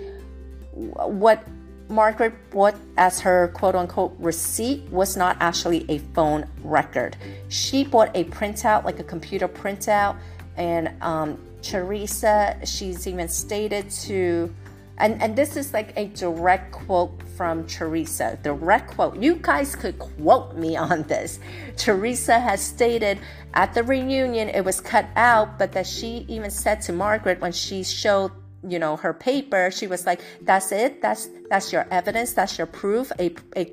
[0.75, 1.43] what
[1.89, 7.17] Margaret bought as her quote unquote receipt was not actually a phone record.
[7.49, 10.15] She bought a printout, like a computer printout,
[10.55, 14.53] and um, Teresa, she's even stated to,
[14.97, 18.37] and, and this is like a direct quote from Teresa.
[18.43, 19.17] Direct quote.
[19.17, 21.39] You guys could quote me on this.
[21.75, 23.19] Teresa has stated
[23.53, 27.51] at the reunion it was cut out, but that she even said to Margaret when
[27.51, 28.31] she showed
[28.67, 31.01] you know her paper she was like that's it?
[31.01, 32.33] That's that's your evidence?
[32.33, 33.11] That's your proof?
[33.19, 33.69] A a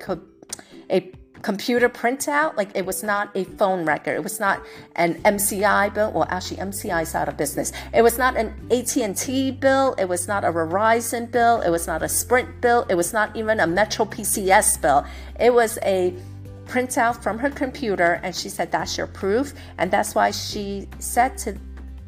[0.89, 2.55] a computer printout?
[2.57, 4.15] Like it was not a phone record.
[4.15, 4.63] It was not
[4.95, 6.11] an mci bill.
[6.11, 7.71] Well actually mci is out of business.
[7.93, 9.95] It was not an at&t bill.
[9.97, 11.61] It was not a verizon bill.
[11.61, 12.85] It was not a sprint bill.
[12.89, 15.05] It was not even a metro pcs bill.
[15.39, 16.13] It was a
[16.65, 19.53] printout from her computer and she said that's your proof.
[19.77, 21.57] And that's why she said to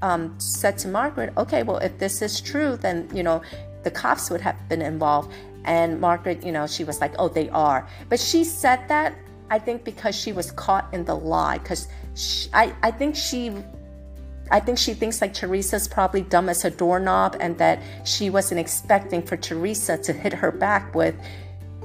[0.01, 3.41] um, said to Margaret, okay, well, if this is true, then, you know,
[3.83, 5.33] the cops would have been involved.
[5.65, 7.87] And Margaret, you know, she was like, oh, they are.
[8.07, 9.15] But she said that,
[9.49, 11.57] I think, because she was caught in the lie.
[11.57, 11.87] Because
[12.53, 13.53] I, I think she.
[14.51, 18.59] I think she thinks like Teresa's probably dumb as a doorknob and that she wasn't
[18.59, 21.13] expecting for Teresa to hit her back with,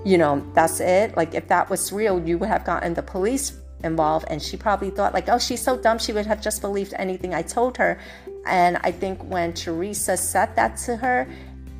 [0.02, 1.14] you know, that's it.
[1.14, 3.52] Like if that was real, you would have gotten the police
[3.84, 6.94] involved and she probably thought like oh she's so dumb she would have just believed
[6.96, 7.98] anything i told her
[8.46, 11.28] and i think when teresa said that to her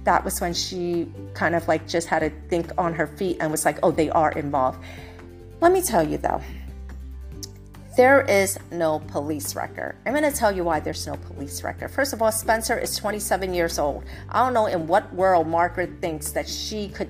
[0.05, 3.51] that was when she kind of like just had to think on her feet and
[3.51, 4.79] was like oh they are involved
[5.61, 6.41] let me tell you though
[7.97, 9.95] there is no police record.
[10.05, 11.93] I'm going to tell you why there's no police record.
[11.93, 14.03] First of all, Spencer is 27 years old.
[14.31, 17.09] I don't know in what world Margaret thinks that she could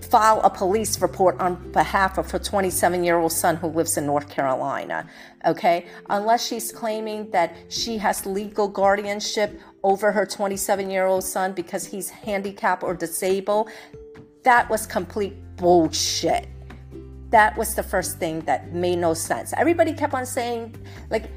[0.00, 4.06] file a police report on behalf of her 27 year old son who lives in
[4.06, 5.08] North Carolina.
[5.46, 5.86] Okay?
[6.08, 11.86] Unless she's claiming that she has legal guardianship over her 27 year old son because
[11.86, 13.70] he's handicapped or disabled,
[14.44, 16.48] that was complete bullshit.
[17.30, 19.52] That was the first thing that made no sense.
[19.56, 20.74] Everybody kept on saying,
[21.10, 21.30] like,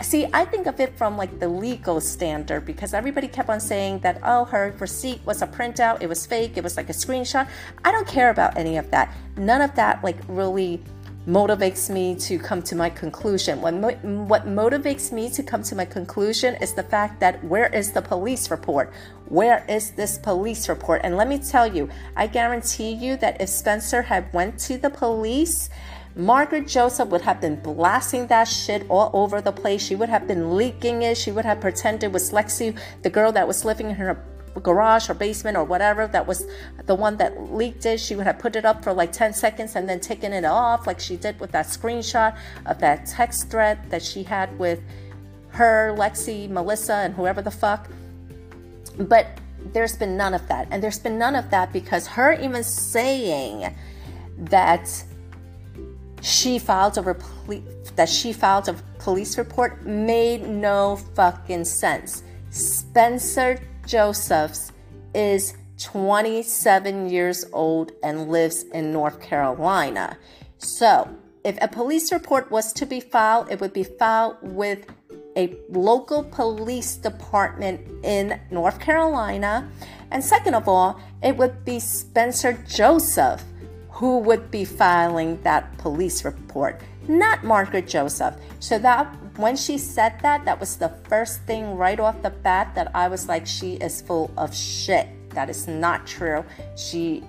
[0.00, 3.98] See, I think of it from like the legal standard because everybody kept on saying
[4.00, 7.48] that, oh, her receipt was a printout, it was fake, it was like a screenshot.
[7.84, 9.12] I don't care about any of that.
[9.36, 10.80] None of that like really
[11.26, 13.60] motivates me to come to my conclusion.
[13.60, 17.66] What, mo- what motivates me to come to my conclusion is the fact that where
[17.66, 18.92] is the police report?
[19.26, 21.02] Where is this police report?
[21.04, 24.88] And let me tell you, I guarantee you that if Spencer had went to the
[24.88, 25.68] police,
[26.18, 29.80] Margaret Joseph would have been blasting that shit all over the place.
[29.80, 31.16] She would have been leaking it.
[31.16, 34.20] She would have pretended was Lexi, the girl that was living in her
[34.60, 36.44] garage or basement or whatever that was
[36.86, 38.00] the one that leaked it.
[38.00, 40.88] She would have put it up for like 10 seconds and then taken it off,
[40.88, 44.80] like she did with that screenshot of that text thread that she had with
[45.50, 47.88] her, Lexi, Melissa, and whoever the fuck.
[48.98, 49.38] But
[49.72, 50.66] there's been none of that.
[50.72, 53.72] And there's been none of that because her even saying
[54.36, 55.04] that
[56.20, 57.16] she filed a
[57.96, 62.22] that she filed a police report made no fucking sense.
[62.50, 64.72] Spencer Josephs
[65.14, 70.18] is 27 years old and lives in North Carolina.
[70.58, 71.08] So,
[71.44, 74.86] if a police report was to be filed, it would be filed with
[75.36, 79.70] a local police department in North Carolina.
[80.10, 83.44] And second of all, it would be Spencer Joseph
[83.98, 88.36] who would be filing that police report, not Margaret Joseph.
[88.60, 92.72] So that when she said that, that was the first thing right off the bat
[92.76, 95.08] that I was like, she is full of shit.
[95.30, 96.44] That is not true.
[96.76, 97.24] She,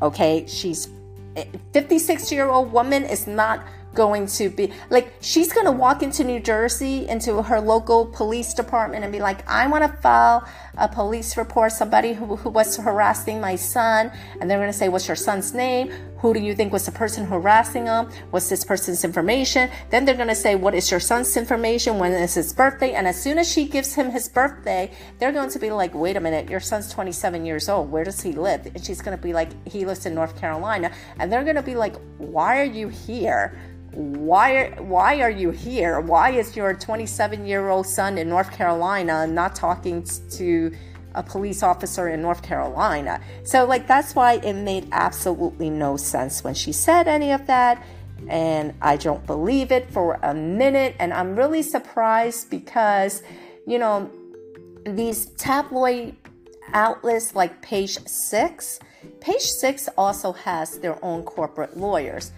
[0.00, 0.90] okay, she's
[1.34, 6.02] eh, 56 year old woman is not going to be like she's going to walk
[6.02, 10.48] into New Jersey into her local police department and be like I want to file
[10.78, 14.88] a police report somebody who, who was harassing my son and they're going to say
[14.88, 15.92] what's your son's name
[16.22, 19.68] who do you think was the person harassing him what's this person's information?
[19.90, 21.98] Then they're going to say what is your son's information?
[21.98, 22.92] When is his birthday?
[22.92, 26.16] And as soon as she gives him his birthday they're going to be like wait
[26.16, 27.90] a minute your son's 27 years old.
[27.90, 28.64] Where does he live?
[28.66, 30.92] And she's going to be like he lives in North Carolina.
[31.18, 33.58] And they're going to be like why are you here?
[33.90, 36.00] Why why are you here?
[36.00, 40.72] Why is your 27 year old son in North Carolina not talking to
[41.14, 43.20] a police officer in North Carolina.
[43.44, 47.82] So, like, that's why it made absolutely no sense when she said any of that.
[48.28, 50.94] And I don't believe it for a minute.
[50.98, 53.22] And I'm really surprised because,
[53.66, 54.10] you know,
[54.84, 56.16] these tabloid
[56.72, 58.80] outlets like Page Six,
[59.20, 62.32] Page Six also has their own corporate lawyers.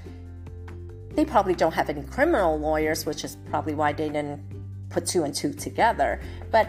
[1.14, 4.42] They probably don't have any criminal lawyers, which is probably why they didn't
[4.90, 6.20] put two and two together.
[6.50, 6.68] But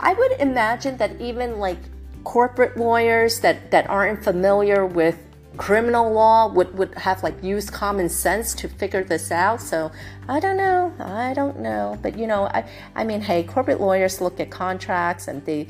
[0.00, 1.78] I, would imagine that even like
[2.24, 5.18] corporate lawyers that, that aren't familiar with
[5.56, 9.60] criminal law would, would have like used common sense to figure this out.
[9.60, 9.90] So
[10.28, 10.92] I don't know.
[10.98, 11.98] I don't know.
[12.02, 15.68] But you know, I, I mean, hey, corporate lawyers look at contracts and they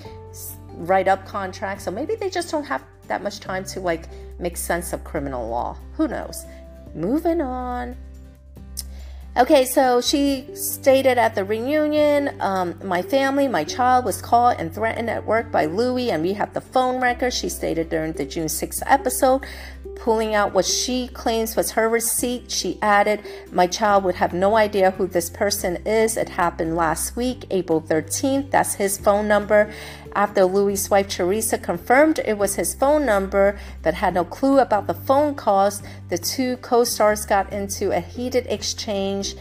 [0.73, 1.85] write up contracts.
[1.85, 4.09] So maybe they just don't have that much time to like
[4.39, 5.79] make sense of criminal law.
[5.95, 6.45] Who knows?
[6.95, 7.97] Moving on.
[9.39, 14.75] Okay, so she stated at the reunion, um, my family, my child was caught and
[14.75, 17.35] threatened at work by Luis, and we have the phone record.
[17.35, 19.45] She stated during the June 6th episode,
[19.97, 22.51] pulling out what she claims was her receipt.
[22.51, 23.21] She added,
[23.53, 26.17] My child would have no idea who this person is.
[26.17, 28.51] It happened last week, April 13th.
[28.51, 29.71] That's his phone number.
[30.17, 34.87] After Luis' wife Teresa confirmed it was his phone number but had no clue about
[34.87, 39.35] the phone calls, the two co stars got into a heated exchange.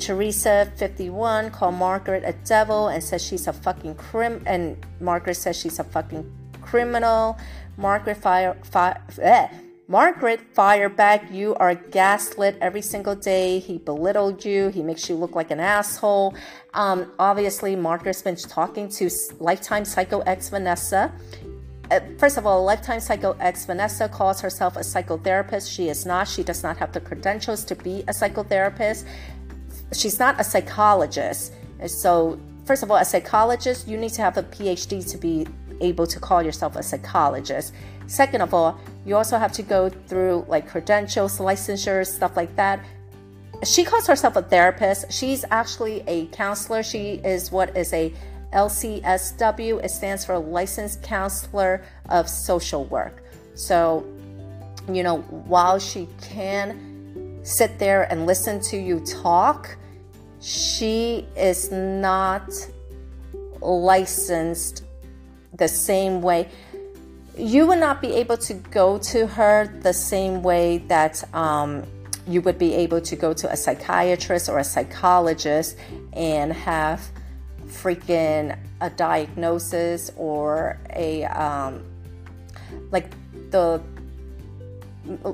[0.00, 4.42] Teresa, 51, called Margaret a devil and says she's a fucking crim.
[4.46, 6.28] And Margaret says she's a fucking
[6.60, 7.38] criminal.
[7.76, 9.46] Margaret fire, fire eh,
[9.88, 13.60] Margaret fired back, You are gaslit every single day.
[13.60, 14.68] He belittled you.
[14.68, 16.34] He makes you look like an asshole.
[16.74, 19.08] Um, obviously, Margaret's been talking to
[19.38, 21.12] Lifetime Psycho ex Vanessa.
[21.88, 25.72] Uh, first of all, Lifetime Psycho ex Vanessa calls herself a psychotherapist.
[25.72, 26.26] She is not.
[26.26, 29.06] She does not have the credentials to be a psychotherapist.
[29.92, 31.52] She's not a psychologist.
[31.86, 35.46] So, first of all, a psychologist, you need to have a PhD to be
[35.80, 37.72] able to call yourself a psychologist.
[38.06, 42.84] Second of all, you also have to go through like credentials, licensures, stuff like that.
[43.64, 45.10] She calls herself a therapist.
[45.10, 46.82] She's actually a counselor.
[46.82, 48.12] She is what is a
[48.52, 49.82] LCSW.
[49.82, 53.22] It stands for Licensed Counselor of Social Work.
[53.54, 54.06] So,
[54.92, 59.76] you know, while she can sit there and listen to you talk,
[60.40, 62.50] she is not
[63.60, 64.84] licensed
[65.54, 66.48] the same way
[67.36, 71.84] you would not be able to go to her the same way that um,
[72.26, 75.76] you would be able to go to a psychiatrist or a psychologist
[76.12, 77.06] and have
[77.66, 81.84] freaking a diagnosis or a um,
[82.90, 83.10] like
[83.50, 83.82] the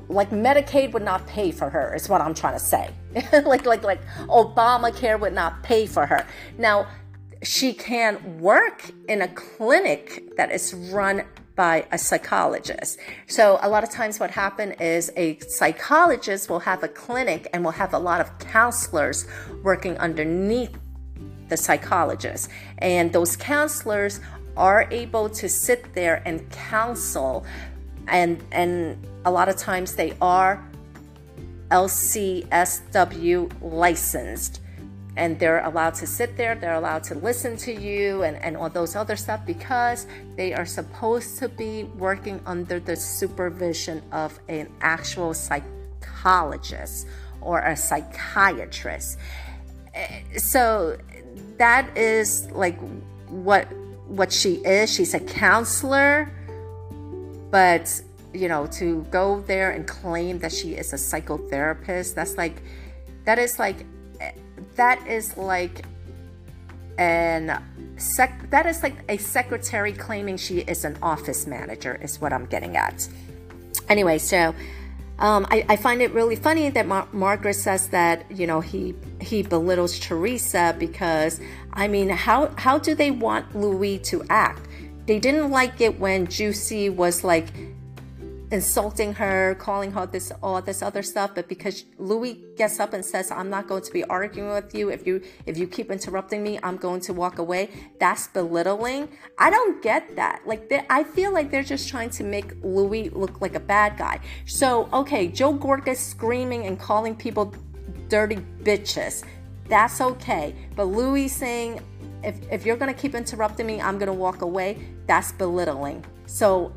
[0.08, 2.90] like Medicaid would not pay for her is what I'm trying to say.
[3.44, 6.26] like like like Obamacare would not pay for her.
[6.58, 6.86] Now
[7.42, 11.24] she can work in a clinic that is run
[11.54, 12.98] by a psychologist.
[13.26, 17.64] So a lot of times what happens is a psychologist will have a clinic and
[17.64, 19.26] will have a lot of counselors
[19.62, 20.76] working underneath
[21.48, 22.48] the psychologist.
[22.78, 24.20] And those counselors
[24.56, 27.44] are able to sit there and counsel
[28.08, 30.62] and and a lot of times they are
[31.70, 34.61] LCSW licensed
[35.16, 38.70] and they're allowed to sit there they're allowed to listen to you and, and all
[38.70, 40.06] those other stuff because
[40.36, 47.06] they are supposed to be working under the supervision of an actual psychologist
[47.42, 49.18] or a psychiatrist.
[49.94, 50.96] Eh, so
[51.58, 52.78] that is like
[53.28, 53.66] what
[54.06, 54.92] what she is.
[54.92, 56.32] She's a counselor
[57.50, 58.00] but
[58.32, 62.62] you know to go there and claim that she is a psychotherapist that's like
[63.24, 63.84] that is like
[64.76, 65.84] that is like
[66.98, 67.62] an
[67.96, 72.46] sec- that is like a secretary claiming she is an office manager is what i'm
[72.46, 73.08] getting at
[73.88, 74.54] anyway so
[75.18, 78.92] um, I, I, find it really funny that Mar- Margaret says that you know he
[79.20, 81.38] he belittles Teresa because
[81.72, 84.66] I mean how how do they want Luis to act?
[85.06, 87.52] They didn't like it when Juicy was like
[88.52, 93.04] insulting her, calling her this all this other stuff, but because Luis gets up and
[93.04, 94.90] says, "I'm not going to be arguing with you.
[94.90, 99.08] If you if you keep interrupting me, I'm going to walk away." That's belittling.
[99.38, 100.42] I don't get that.
[100.46, 104.20] Like I feel like they're just trying to make Luis look like a bad guy.
[104.46, 107.54] So okay, Joe Gorga screaming and calling people
[108.08, 109.24] dirty bitches.
[109.68, 110.54] That's okay.
[110.76, 111.80] But Luis saying,
[112.22, 116.04] if, if you're going to keep interrupting me, I'm going to walk away, that's belittling.
[116.26, 116.72] So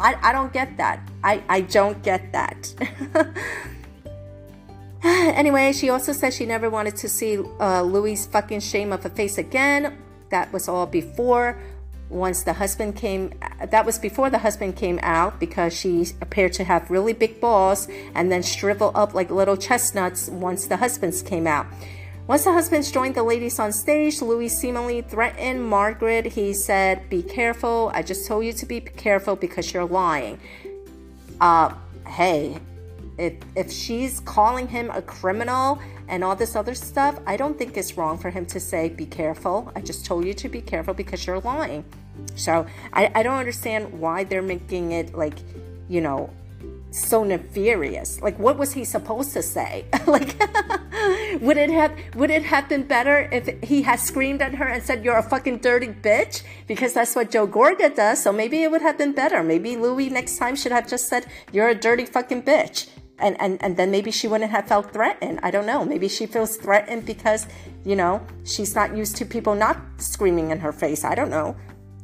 [0.00, 1.00] I, I don't get that.
[1.22, 2.74] I, I don't get that.
[5.04, 9.10] anyway, she also said she never wanted to see uh, Luis' fucking shame of a
[9.10, 9.98] face again.
[10.30, 11.60] That was all before
[12.08, 13.32] once the husband came
[13.70, 17.86] that was before the husband came out because she appeared to have really big balls
[18.16, 21.66] and then shrivel up like little chestnuts once the husbands came out
[22.30, 26.24] once the husbands joined the ladies on stage, Luis seemingly threatened Margaret.
[26.24, 27.90] He said, Be careful.
[27.92, 30.38] I just told you to be careful because you're lying.
[31.40, 31.74] Uh,
[32.06, 32.56] hey,
[33.18, 37.76] if, if she's calling him a criminal and all this other stuff, I don't think
[37.76, 39.72] it's wrong for him to say, Be careful.
[39.74, 41.84] I just told you to be careful because you're lying.
[42.36, 45.34] So I, I don't understand why they're making it like,
[45.88, 46.30] you know,
[46.90, 48.20] so nefarious.
[48.20, 49.86] Like, what was he supposed to say?
[50.06, 50.40] like,
[51.40, 54.82] would it have would it have been better if he had screamed at her and
[54.82, 56.42] said, "You're a fucking dirty bitch"?
[56.66, 58.22] Because that's what Joe Gorga does.
[58.22, 59.42] So maybe it would have been better.
[59.42, 62.88] Maybe Luis next time should have just said, "You're a dirty fucking bitch."
[63.22, 65.40] And, and, and then maybe she wouldn't have felt threatened.
[65.42, 65.84] I don't know.
[65.84, 67.46] Maybe she feels threatened because,
[67.84, 71.04] you know, she's not used to people not screaming in her face.
[71.04, 71.54] I don't know.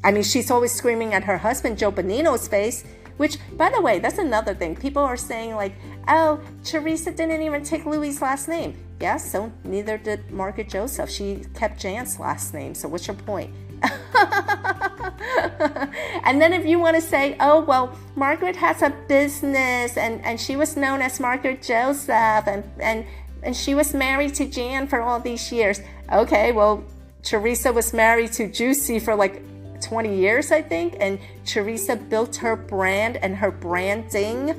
[0.05, 2.85] I mean, she's always screaming at her husband, Joe Benigno's face
[3.17, 4.77] which, by the way, that's another thing.
[4.77, 5.75] People are saying, like,
[6.09, 8.77] oh, Teresa didn't even take Luis' last name.
[9.01, 11.11] Yeah, so neither did Margaret Joseph.
[11.11, 12.75] She kept Jan's last name.
[12.75, 13.53] So, what's your point?
[16.25, 20.41] and then if you want to say, oh, well, Margaret has a business and, and
[20.41, 22.09] she was known as Margaret Joseph
[22.47, 23.05] and, and,
[23.43, 25.81] and she was married to Jan for all these years.
[26.11, 26.85] Okay, well,
[27.23, 29.43] Teresa was married to Juicy for like
[29.81, 30.97] 20 years, I think.
[31.01, 34.59] And Teresa built her brand and her branding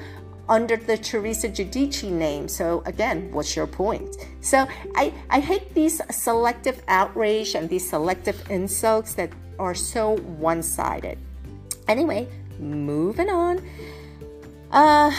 [0.49, 2.47] under the Teresa Giudice name.
[2.47, 4.15] So again, what's your point?
[4.41, 11.17] So I, I hate these selective outrage and these selective insults that are so one-sided.
[11.87, 12.27] Anyway,
[12.59, 13.61] moving on.
[14.69, 15.11] Uh,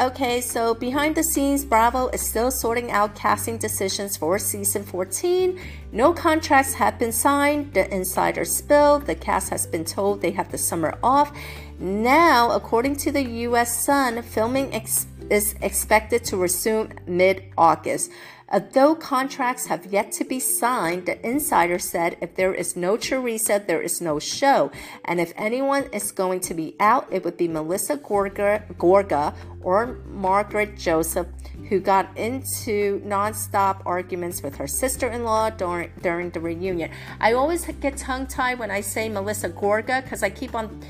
[0.00, 5.60] okay, so behind the scenes, Bravo is still sorting out casting decisions for season 14.
[5.92, 10.50] No contracts have been signed, the insider spilled, the cast has been told they have
[10.50, 11.36] the summer off.
[11.78, 18.10] Now, according to the US Sun, filming ex- is expected to resume mid August.
[18.48, 22.96] Uh, Although contracts have yet to be signed, the insider said if there is no
[22.96, 24.72] Teresa, there is no show.
[25.04, 29.32] And if anyone is going to be out, it would be Melissa Gorga, Gorga
[29.62, 31.28] or Margaret Joseph,
[31.68, 36.90] who got into nonstop arguments with her sister in law during, during the reunion.
[37.20, 40.82] I always get tongue tied when I say Melissa Gorga because I keep on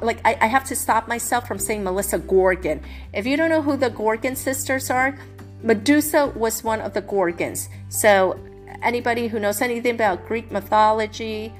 [0.00, 2.80] like I, I, have to stop myself from saying Melissa Gorgon.
[3.12, 5.18] If you don't know who the Gorgon sisters are,
[5.64, 7.70] Medusa was one of the Gorgons.
[7.88, 8.38] So,
[8.82, 11.52] anybody who knows anything about Greek mythology,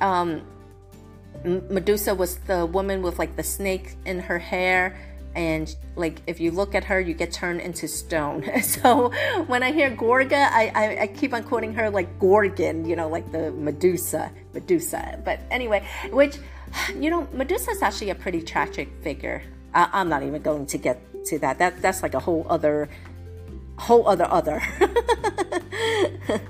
[0.00, 0.40] um,
[1.44, 4.96] Medusa was the woman with like the snake in her hair.
[5.34, 8.44] And like if you look at her, you get turned into stone.
[8.62, 9.10] so
[9.46, 13.08] when I hear Gorga, I, I, I keep on quoting her like Gorgon, you know,
[13.08, 15.20] like the Medusa, Medusa.
[15.24, 16.38] But anyway, which
[16.98, 19.42] you know, Medusa is actually a pretty tragic figure.
[19.74, 21.58] I, I'm not even going to get to that.
[21.58, 22.88] That that's like a whole other
[23.78, 24.62] whole other other.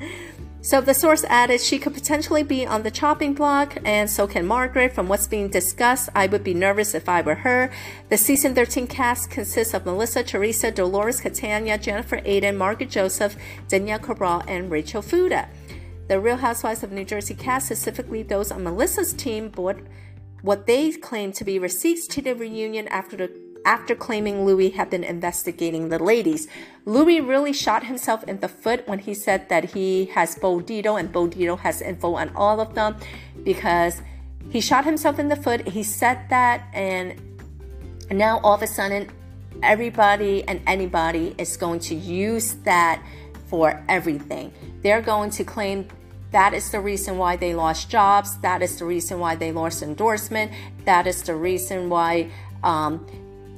[0.62, 4.46] so the source added she could potentially be on the chopping block, and so can
[4.46, 4.94] Margaret.
[4.94, 7.70] From what's being discussed, I would be nervous if I were her.
[8.08, 13.36] The season 13 cast consists of Melissa, Teresa, Dolores Catania, Jennifer Aydin, Margaret Joseph,
[13.68, 15.48] Danielle Cabral, and Rachel Fuda.
[16.08, 19.78] The Real Housewives of New Jersey cast, specifically those on Melissa's team, bought
[20.42, 24.90] what they claim to be receipts to the reunion after the after claiming Luis had
[24.90, 26.48] been investigating the ladies.
[26.84, 30.98] Luis really shot himself in the foot when he said that he has Bo Dietl
[30.98, 32.96] and Bo Dietl has info on all of them
[33.44, 34.02] because
[34.50, 35.68] he shot himself in the foot.
[35.68, 37.20] He said that, and
[38.10, 39.10] now all of a sudden,
[39.62, 43.02] everybody and anybody is going to use that
[43.46, 44.52] for everything.
[44.82, 45.88] They're going to claim
[46.32, 48.38] that is the reason why they lost jobs.
[48.38, 50.50] That is the reason why they lost endorsement.
[50.86, 52.30] That is the reason why
[52.64, 53.06] um,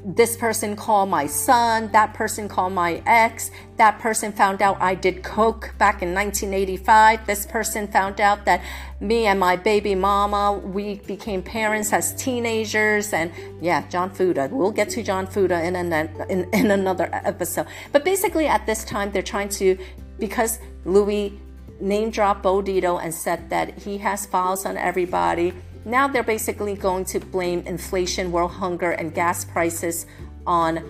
[0.05, 4.95] this person called my son, that person called my ex, that person found out I
[4.95, 8.63] did coke back in 1985, this person found out that
[9.01, 13.33] me and my baby mama, we became parents as teenagers, and
[13.63, 14.51] yeah, John Fuda.
[14.53, 15.93] We'll get to John Fuda in, an,
[16.29, 17.67] in, in another episode.
[17.91, 19.79] But basically, at this time, they're trying to,
[20.19, 21.33] because Luis
[21.81, 26.75] name dropped Bo Dietl and said that he has files on everybody now they're basically
[26.75, 30.07] going to blame inflation, world hunger, and gas prices
[30.47, 30.83] on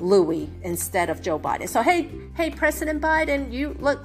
[0.00, 1.68] Luis instead of Joe Biden.
[1.68, 4.04] So hey, hey, President Biden, you look,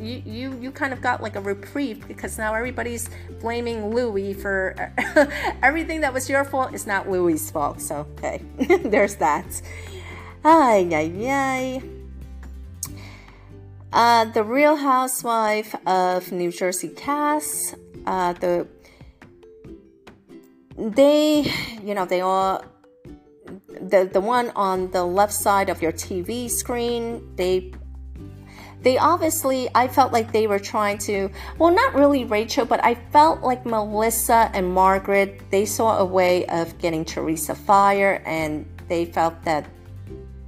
[0.00, 3.08] you you you kind of got like a reprieve because now everybody's
[3.40, 4.74] blaming Luis for
[5.62, 7.80] everything that was your fault It's not Luis's fault.
[7.80, 8.42] So hey,
[8.84, 9.62] there's that.
[10.44, 11.82] Ay ay ay.
[13.90, 17.74] Uh, the Real Housewife of New Jersey cast,
[18.04, 18.66] uh, the
[20.78, 21.52] they,
[21.82, 22.64] you know, they all
[23.80, 27.72] the the one on the left side of your TV screen, they
[28.82, 32.94] they obviously I felt like they were trying to well not really Rachel, but I
[32.94, 39.04] felt like Melissa and Margaret they saw a way of getting Teresa fired and they
[39.04, 39.66] felt that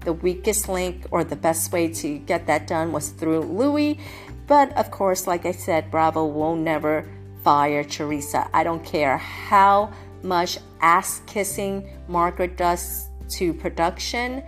[0.05, 3.99] the weakest link or the best way to get that done was through Luis.
[4.47, 7.07] But of course, like I said, Bravo will never
[7.45, 8.49] fire Teresa.
[8.53, 9.93] I don't care how
[10.23, 14.43] much ass kissing Margaret does to production.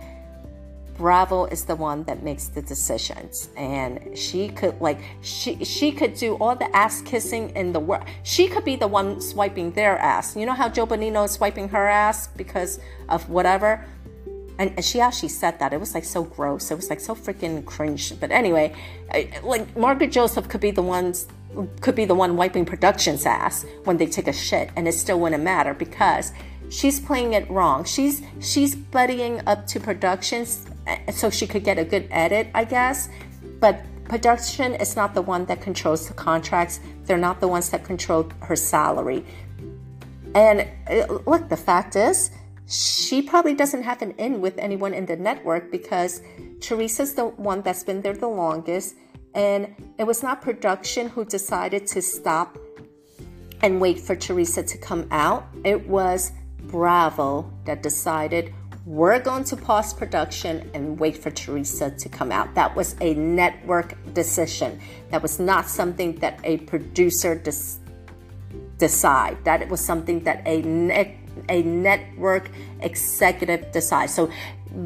[0.97, 6.13] Bravo is the one that makes the decisions, and she could like she she could
[6.13, 8.05] do all the ass kissing in the world.
[8.21, 10.35] She could be the one swiping their ass.
[10.35, 13.83] You know how Joe Benigno is swiping her ass because of whatever.
[14.59, 16.69] And, and she actually said that it was like so gross.
[16.69, 18.19] It was like so freaking cringe.
[18.19, 18.75] But anyway,
[19.41, 21.27] like Margaret Joseph could be the ones
[21.81, 25.19] could be the one wiping production's ass when they take a shit, and it still
[25.19, 26.31] wouldn't matter because
[26.69, 27.83] she's playing it wrong.
[27.85, 32.65] She's she's buddying up to productions eh, so she could get a good edit, I
[32.65, 33.09] guess.
[33.59, 36.79] But production is not the one that controls the contracts.
[37.05, 39.25] They're not the ones that control her salary.
[40.35, 42.31] And eh, look, the fact is,
[42.67, 46.21] she probably doesn't have an in with anyone in the network because
[46.59, 48.95] Teresa's the one that's been there the longest.
[49.35, 52.57] And it was not production who decided to stop
[53.61, 55.47] and wait for Teresa to come out.
[55.63, 58.53] It was Bravo that decided
[58.85, 62.53] we're going to pause production and wait for Teresa to come out.
[62.53, 64.79] That was a network decision.
[65.09, 67.79] That was not something that a producer des-
[68.77, 69.37] decide.
[69.45, 71.17] That it was something that a ne-
[71.47, 72.49] a network
[72.81, 74.09] executive decide.
[74.09, 74.29] So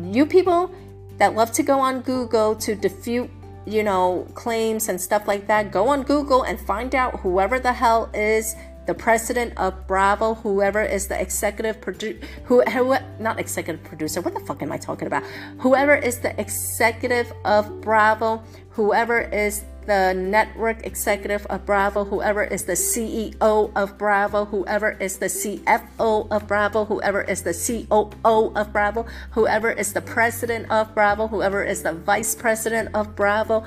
[0.04, 0.74] you people
[1.18, 3.32] that love to go on Google to defute
[3.68, 7.74] you know, claims and stuff like that, go on Google and find out whoever the
[7.74, 8.56] hell is
[8.86, 14.34] the president of Bravo, whoever is the executive producer, who, who, not executive producer, what
[14.34, 15.24] the fuck am I talking about?
[15.60, 22.66] Whoever is the executive of Bravo, whoever is the network executive of Bravo, whoever is
[22.66, 28.74] the CEO of Bravo, whoever is the CFO of Bravo, whoever is the COO of
[28.74, 33.64] Bravo, whoever is the president of Bravo, whoever is the vice president of Bravo.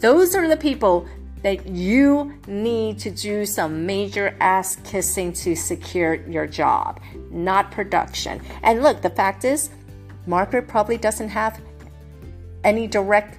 [0.00, 1.06] Those are the people
[1.42, 6.98] that you need to do some major ass kissing to secure your job,
[7.30, 8.40] not production.
[8.62, 9.70] And look, the fact is,
[10.26, 11.60] Margaret probably doesn't have
[12.64, 13.38] any direct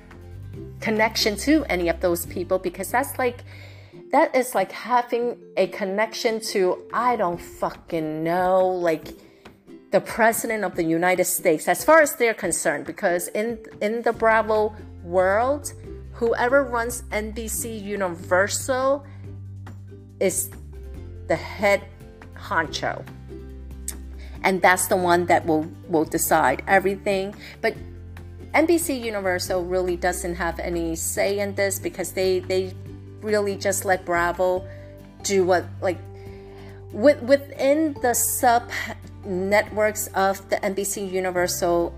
[0.80, 3.44] connection to any of those people because that's like
[4.12, 9.08] that is like having a connection to I don't fucking know like
[9.92, 14.14] the president of the United States as far as they're concerned because in in the
[14.14, 15.74] Bravo world
[16.14, 19.06] whoever runs NBC Universal
[20.20, 20.50] is
[21.28, 21.82] the head
[22.36, 23.06] honcho.
[24.44, 27.36] And that's the one that will, will decide everything.
[27.62, 27.76] But
[28.54, 32.74] NBC Universal really doesn't have any say in this because they, they
[33.22, 34.66] really just let Bravo
[35.24, 35.98] do what, like,
[36.92, 38.70] with, within the sub
[39.26, 41.94] networks of the NBC Universal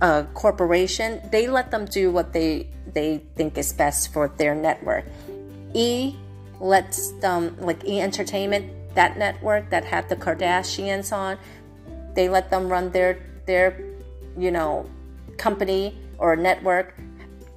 [0.00, 5.04] uh, corporation, they let them do what they they think is best for their network.
[5.74, 6.16] E
[6.60, 11.38] lets them like E Entertainment, that network that had the Kardashians on,
[12.14, 13.80] they let them run their their
[14.36, 14.88] you know
[15.38, 16.94] company or network,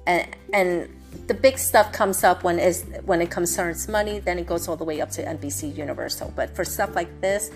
[0.06, 0.88] and and
[1.26, 4.18] the big stuff comes up when is when it concerns money.
[4.18, 6.32] Then it goes all the way up to NBC Universal.
[6.34, 7.50] But for stuff like this,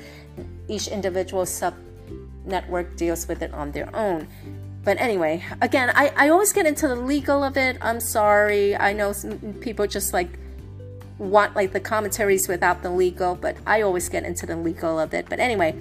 [0.68, 1.74] each individual sub
[2.44, 4.28] network deals with it on their own.
[4.84, 7.76] But anyway, again, I, I always get into the legal of it.
[7.80, 8.76] I'm sorry.
[8.76, 9.12] I know
[9.60, 10.38] people just like
[11.18, 15.12] want like the commentaries without the legal, but I always get into the legal of
[15.12, 15.26] it.
[15.28, 15.74] But anyway,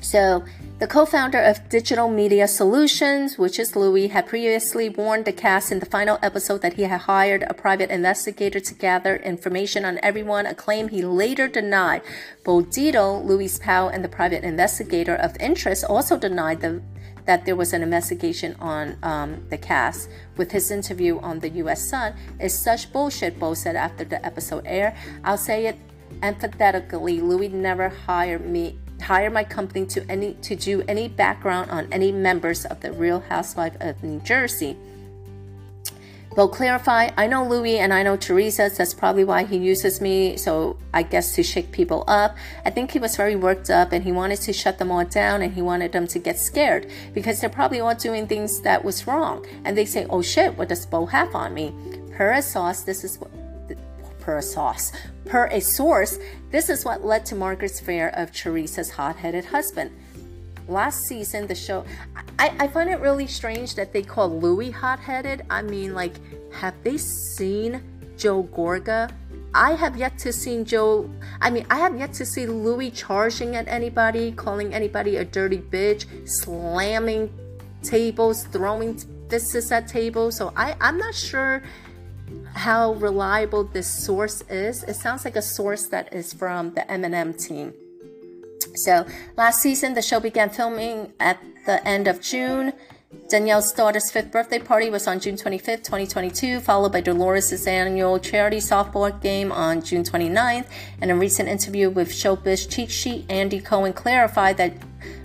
[0.00, 0.44] so
[0.78, 5.78] the co-founder of Digital Media Solutions, which is Luis, had previously warned the cast in
[5.78, 10.44] the final episode that he had hired a private investigator to gather information on everyone,
[10.44, 12.02] a claim he later denied.
[12.44, 16.82] Bodito, Luis' pal and the private investigator of interest, also denied the
[17.24, 21.82] that there was an investigation on um, the cast with his interview on the U.S.
[21.88, 24.94] Sun is such bullshit, Bo said after the episode aired.
[25.24, 25.76] I'll say it
[26.22, 31.92] emphatically, Luis never hired me hire my company to any to do any background on
[31.92, 34.76] any members of the Real Housewife of New Jersey.
[36.36, 40.36] They'll clarify, I know Luis and I know Teresa, that's probably why he uses me,
[40.36, 42.36] so I guess to shake people up.
[42.62, 45.40] I think he was very worked up and he wanted to shut them all down
[45.40, 49.06] and he wanted them to get scared because they're probably all doing things that was
[49.06, 49.46] wrong.
[49.64, 51.72] And they say, oh shit, what does Bo have on me?
[52.14, 53.30] Pura sauce, this is what
[54.26, 54.90] per a source.
[55.24, 56.18] Per a source,
[56.50, 59.92] this is what led to Margaret's fear of Teresa's hot-headed husband.
[60.66, 61.84] Last season, the show,
[62.40, 65.46] I, I find it really strange that they call Luis hot-headed.
[65.48, 66.18] I mean, like,
[66.52, 67.80] have they seen
[68.18, 69.12] Joe Gorga?
[69.54, 71.08] I have yet to see Joe.
[71.40, 75.58] I mean, I have yet to see Luis charging at anybody, calling anybody a dirty
[75.58, 77.30] bitch, slamming
[77.84, 78.98] tables, throwing
[79.30, 80.36] fists at tables.
[80.36, 81.62] So I, I'm not sure
[82.56, 84.82] how reliable this source is.
[84.84, 87.74] It sounds like a source that is from the M&M team.
[88.74, 92.72] So last season, the show began filming at the end of June.
[93.28, 98.58] Danielle's daughter's fifth birthday party was on June 25th, 2022, followed by Dolores' annual charity
[98.58, 100.66] softball game on June 29th.
[101.02, 104.74] In a recent interview with Showbiz Cheat Sheet, Andy Cohen clarified that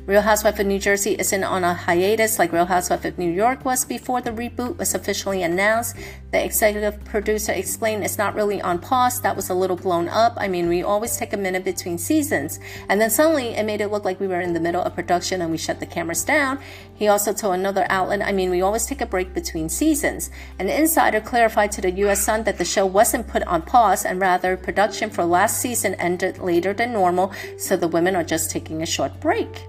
[0.07, 3.63] Real Housewife of New Jersey isn't on a hiatus like Real Housewife of New York
[3.63, 5.95] was before the reboot was officially announced.
[6.31, 9.21] The executive producer explained it's not really on pause.
[9.21, 10.33] That was a little blown up.
[10.37, 12.59] I mean, we always take a minute between seasons.
[12.89, 15.39] And then suddenly it made it look like we were in the middle of production
[15.39, 16.59] and we shut the cameras down.
[16.95, 20.31] He also told another outlet, I mean, we always take a break between seasons.
[20.57, 24.19] An insider clarified to the US Sun that the show wasn't put on pause and
[24.19, 28.81] rather production for last season ended later than normal, so the women are just taking
[28.81, 29.67] a short break.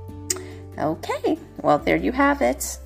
[0.79, 2.79] Okay, well, there you have it.